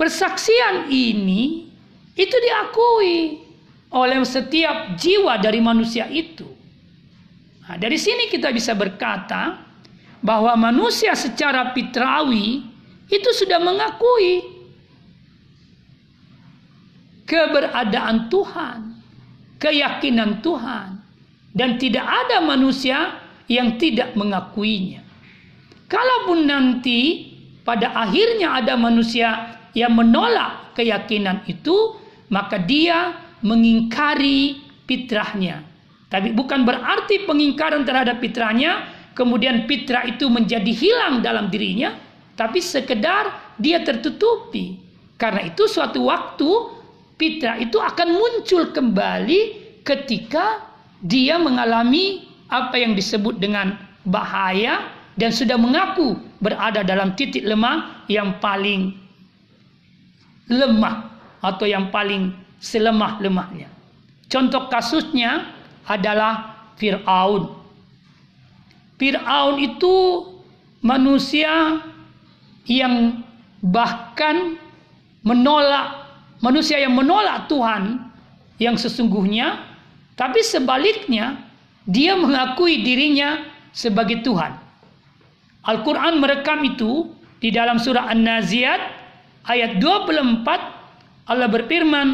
[0.01, 1.69] Persaksian ini
[2.17, 3.45] itu diakui
[3.93, 6.49] oleh setiap jiwa dari manusia itu.
[7.69, 9.61] Nah, dari sini kita bisa berkata
[10.25, 12.65] bahwa manusia secara fitrawi
[13.13, 14.41] itu sudah mengakui
[17.29, 18.79] keberadaan Tuhan,
[19.61, 20.97] keyakinan Tuhan,
[21.53, 23.21] dan tidak ada manusia
[23.53, 25.05] yang tidak mengakuinya.
[25.93, 27.29] Kalaupun nanti
[27.69, 31.99] pada akhirnya ada manusia yang menolak keyakinan itu,
[32.31, 35.63] maka dia mengingkari fitrahnya.
[36.11, 41.95] Tapi bukan berarti pengingkaran terhadap fitrahnya kemudian fitrah itu menjadi hilang dalam dirinya,
[42.35, 44.81] tapi sekedar dia tertutupi.
[45.21, 46.51] Karena itu suatu waktu
[47.21, 49.41] fitrah itu akan muncul kembali
[49.85, 50.65] ketika
[51.05, 53.77] dia mengalami apa yang disebut dengan
[54.09, 54.89] bahaya
[55.21, 58.97] dan sudah mengaku berada dalam titik lemah yang paling
[60.51, 63.71] lemah atau yang paling selemah-lemahnya.
[64.27, 65.49] Contoh kasusnya
[65.87, 67.57] adalah Fir'aun.
[69.01, 69.95] Fir'aun itu
[70.85, 71.81] manusia
[72.69, 73.25] yang
[73.65, 74.61] bahkan
[75.25, 76.01] menolak
[76.41, 78.11] manusia yang menolak Tuhan
[78.61, 79.61] yang sesungguhnya,
[80.17, 81.41] tapi sebaliknya
[81.89, 84.53] dia mengakui dirinya sebagai Tuhan.
[85.65, 89.00] Al-Quran merekam itu di dalam surah An-Naziat
[89.47, 92.09] ayat 24 Allah berfirman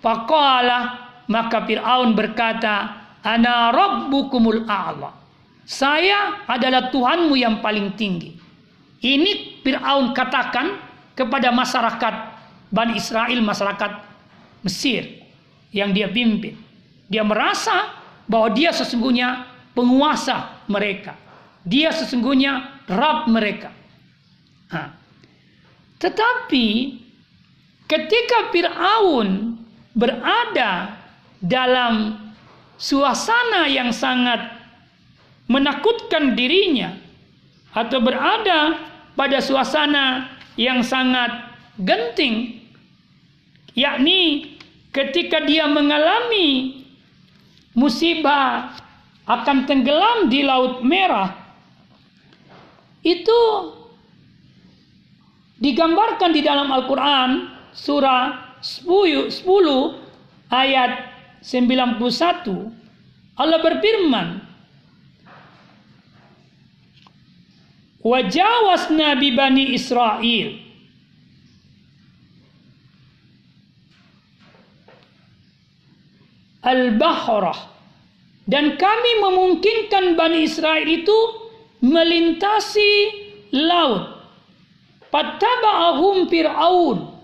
[0.00, 5.14] Faqala maka Fir'aun berkata, Ana rabbukumul a'la.
[5.62, 8.34] Saya adalah Tuhanmu yang paling tinggi.
[9.00, 10.82] Ini Fir'aun katakan
[11.14, 12.14] kepada masyarakat
[12.72, 13.92] Bani Israel, masyarakat
[14.66, 15.22] Mesir
[15.70, 16.58] yang dia pimpin.
[17.06, 17.94] Dia merasa
[18.26, 21.14] bahwa dia sesungguhnya penguasa mereka.
[21.62, 23.70] Dia sesungguhnya Rab mereka.
[24.74, 24.99] Nah.
[26.00, 26.66] Tetapi
[27.84, 29.60] ketika Fir'aun
[29.92, 30.96] berada
[31.44, 32.16] dalam
[32.80, 34.56] suasana yang sangat
[35.44, 36.96] menakutkan dirinya
[37.76, 38.80] atau berada
[39.12, 41.28] pada suasana yang sangat
[41.76, 42.64] genting
[43.76, 44.56] yakni
[44.94, 46.80] ketika dia mengalami
[47.76, 48.74] musibah
[49.28, 51.34] akan tenggelam di laut merah
[53.04, 53.40] itu
[55.60, 59.44] digambarkan di dalam Al-Qur'an surah 10, 10
[60.50, 60.90] ayat
[61.44, 62.00] 91
[63.36, 64.28] Allah berfirman
[68.00, 70.56] Wajawasna bi bani Israel
[76.60, 77.56] Al-Bahrah
[78.44, 81.18] dan kami memungkinkan Bani Israel itu
[81.80, 82.92] melintasi
[83.56, 84.19] laut.
[85.10, 87.20] Fattaba'ahum Fir'aun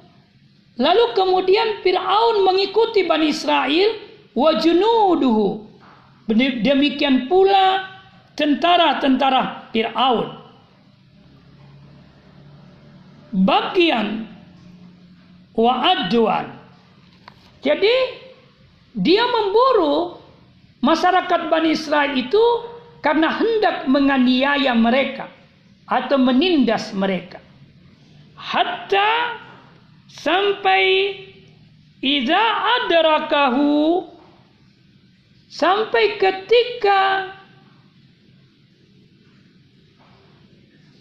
[0.76, 3.97] Lalu kemudian Fir'aun mengikuti Bani Israel
[4.37, 5.64] wa junuduhu.
[6.61, 7.89] Demikian pula
[8.37, 10.37] tentara-tentara Fir'aun.
[13.32, 14.28] Bagian
[15.57, 16.45] wa.
[17.64, 17.95] Jadi
[18.93, 20.20] dia memburu
[20.84, 22.45] masyarakat Bani Israel itu
[23.01, 25.32] karena hendak menganiaya mereka
[25.89, 27.46] atau menindas mereka.
[28.47, 29.43] Hatta
[30.07, 31.19] sampai
[31.99, 32.45] idza
[32.79, 34.07] adrakahu
[35.51, 37.35] sampai ketika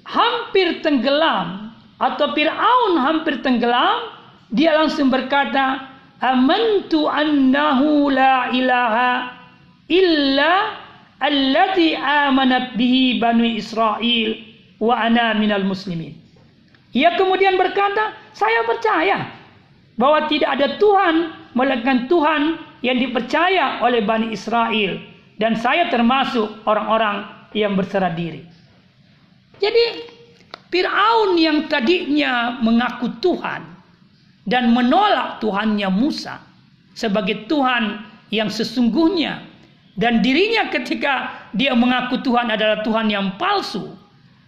[0.09, 1.69] hampir tenggelam
[2.01, 4.09] atau Fir'aun hampir tenggelam
[4.49, 5.85] dia langsung berkata
[6.25, 9.37] amantu annahu la ilaha
[9.85, 10.81] illa
[11.21, 14.33] allati amanat bihi bani Israel
[14.81, 16.24] wa ana minal muslimin.
[16.95, 19.27] Ia kemudian berkata, saya percaya
[19.99, 21.15] bahwa tidak ada Tuhan
[21.51, 25.03] melainkan Tuhan yang dipercaya oleh Bani Israel
[25.35, 28.47] dan saya termasuk orang-orang yang berserah diri.
[29.59, 30.07] Jadi
[30.71, 33.63] Fir'aun yang tadinya mengaku Tuhan
[34.47, 36.39] dan menolak Tuhannya Musa
[36.95, 39.43] sebagai Tuhan yang sesungguhnya
[39.95, 43.95] dan dirinya ketika dia mengaku Tuhan adalah Tuhan yang palsu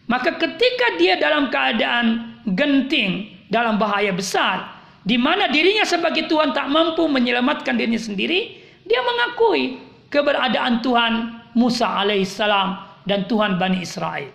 [0.07, 4.77] maka ketika dia dalam keadaan genting dalam bahaya besar
[5.07, 9.79] di mana dirinya sebagai Tuhan tak mampu menyelamatkan dirinya sendiri, dia mengakui
[10.11, 11.13] keberadaan Tuhan
[11.55, 12.69] Musa alaihissalam
[13.07, 14.27] dan Tuhan Bani Israel.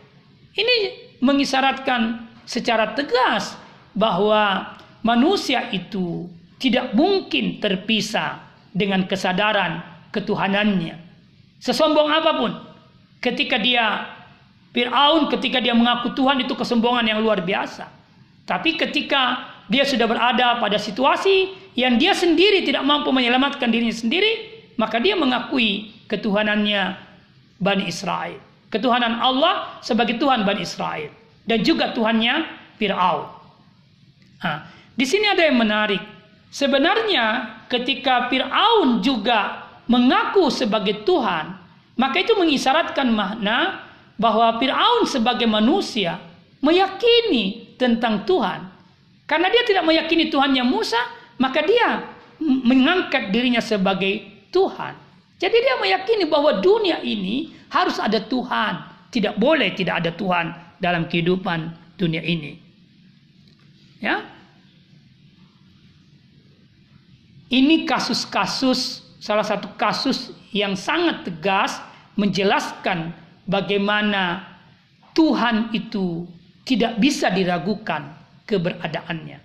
[0.57, 0.77] Ini
[1.21, 3.53] mengisyaratkan secara tegas
[3.93, 4.73] bahwa
[5.05, 8.41] manusia itu tidak mungkin terpisah
[8.73, 10.97] dengan kesadaran ketuhanannya.
[11.61, 12.53] Sesombong apa pun,
[13.21, 14.09] ketika dia
[14.73, 18.02] Fir'aun ketika dia mengaku Tuhan itu kesombongan yang luar biasa.
[18.43, 24.51] Tapi ketika dia sudah berada pada situasi yang dia sendiri tidak mampu menyelamatkan dirinya sendiri,
[24.77, 26.99] maka dia mengakui ketuhanannya
[27.63, 28.37] Bani Israel.
[28.73, 31.13] Ketuhanan Allah sebagai Tuhan Bani Israel.
[31.47, 32.47] Dan juga Tuhannya
[32.79, 33.27] Fir'aun.
[34.43, 34.59] Nah,
[34.95, 36.03] di sini ada yang menarik.
[36.53, 41.57] Sebenarnya ketika Fir'aun juga mengaku sebagai Tuhan,
[41.97, 43.87] maka itu mengisyaratkan makna
[44.19, 46.19] bahwa Fir'aun sebagai manusia
[46.63, 48.71] meyakini tentang Tuhan.
[49.27, 50.99] Karena dia tidak meyakini Tuhannya Musa,
[51.43, 52.07] maka dia
[52.39, 54.23] mengangkat dirinya sebagai
[54.55, 54.95] Tuhan.
[55.43, 58.87] Jadi dia meyakini bahwa dunia ini harus ada Tuhan.
[59.11, 62.63] Tidak boleh tidak ada Tuhan dalam kehidupan dunia ini.
[63.99, 64.23] Ya.
[67.53, 71.79] Ini kasus-kasus salah satu kasus yang sangat tegas
[72.17, 73.13] menjelaskan
[73.45, 74.47] bagaimana
[75.13, 76.25] Tuhan itu
[76.63, 78.15] tidak bisa diragukan
[78.47, 79.39] keberadaannya.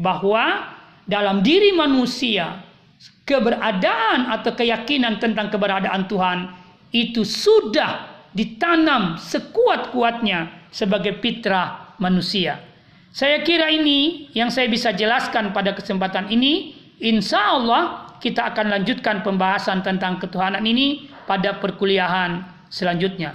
[0.00, 2.62] Bahwa dalam diri manusia
[3.24, 6.38] keberadaan atau keyakinan tentang keberadaan Tuhan
[6.90, 12.62] itu sudah ditanam sekuat-kuatnya sebagai fitrah manusia.
[13.10, 16.78] Saya kira ini yang saya bisa jelaskan pada kesempatan ini.
[17.00, 23.34] Insya Allah kita akan lanjutkan pembahasan tentang ketuhanan ini pada perkuliahan selanjutnya.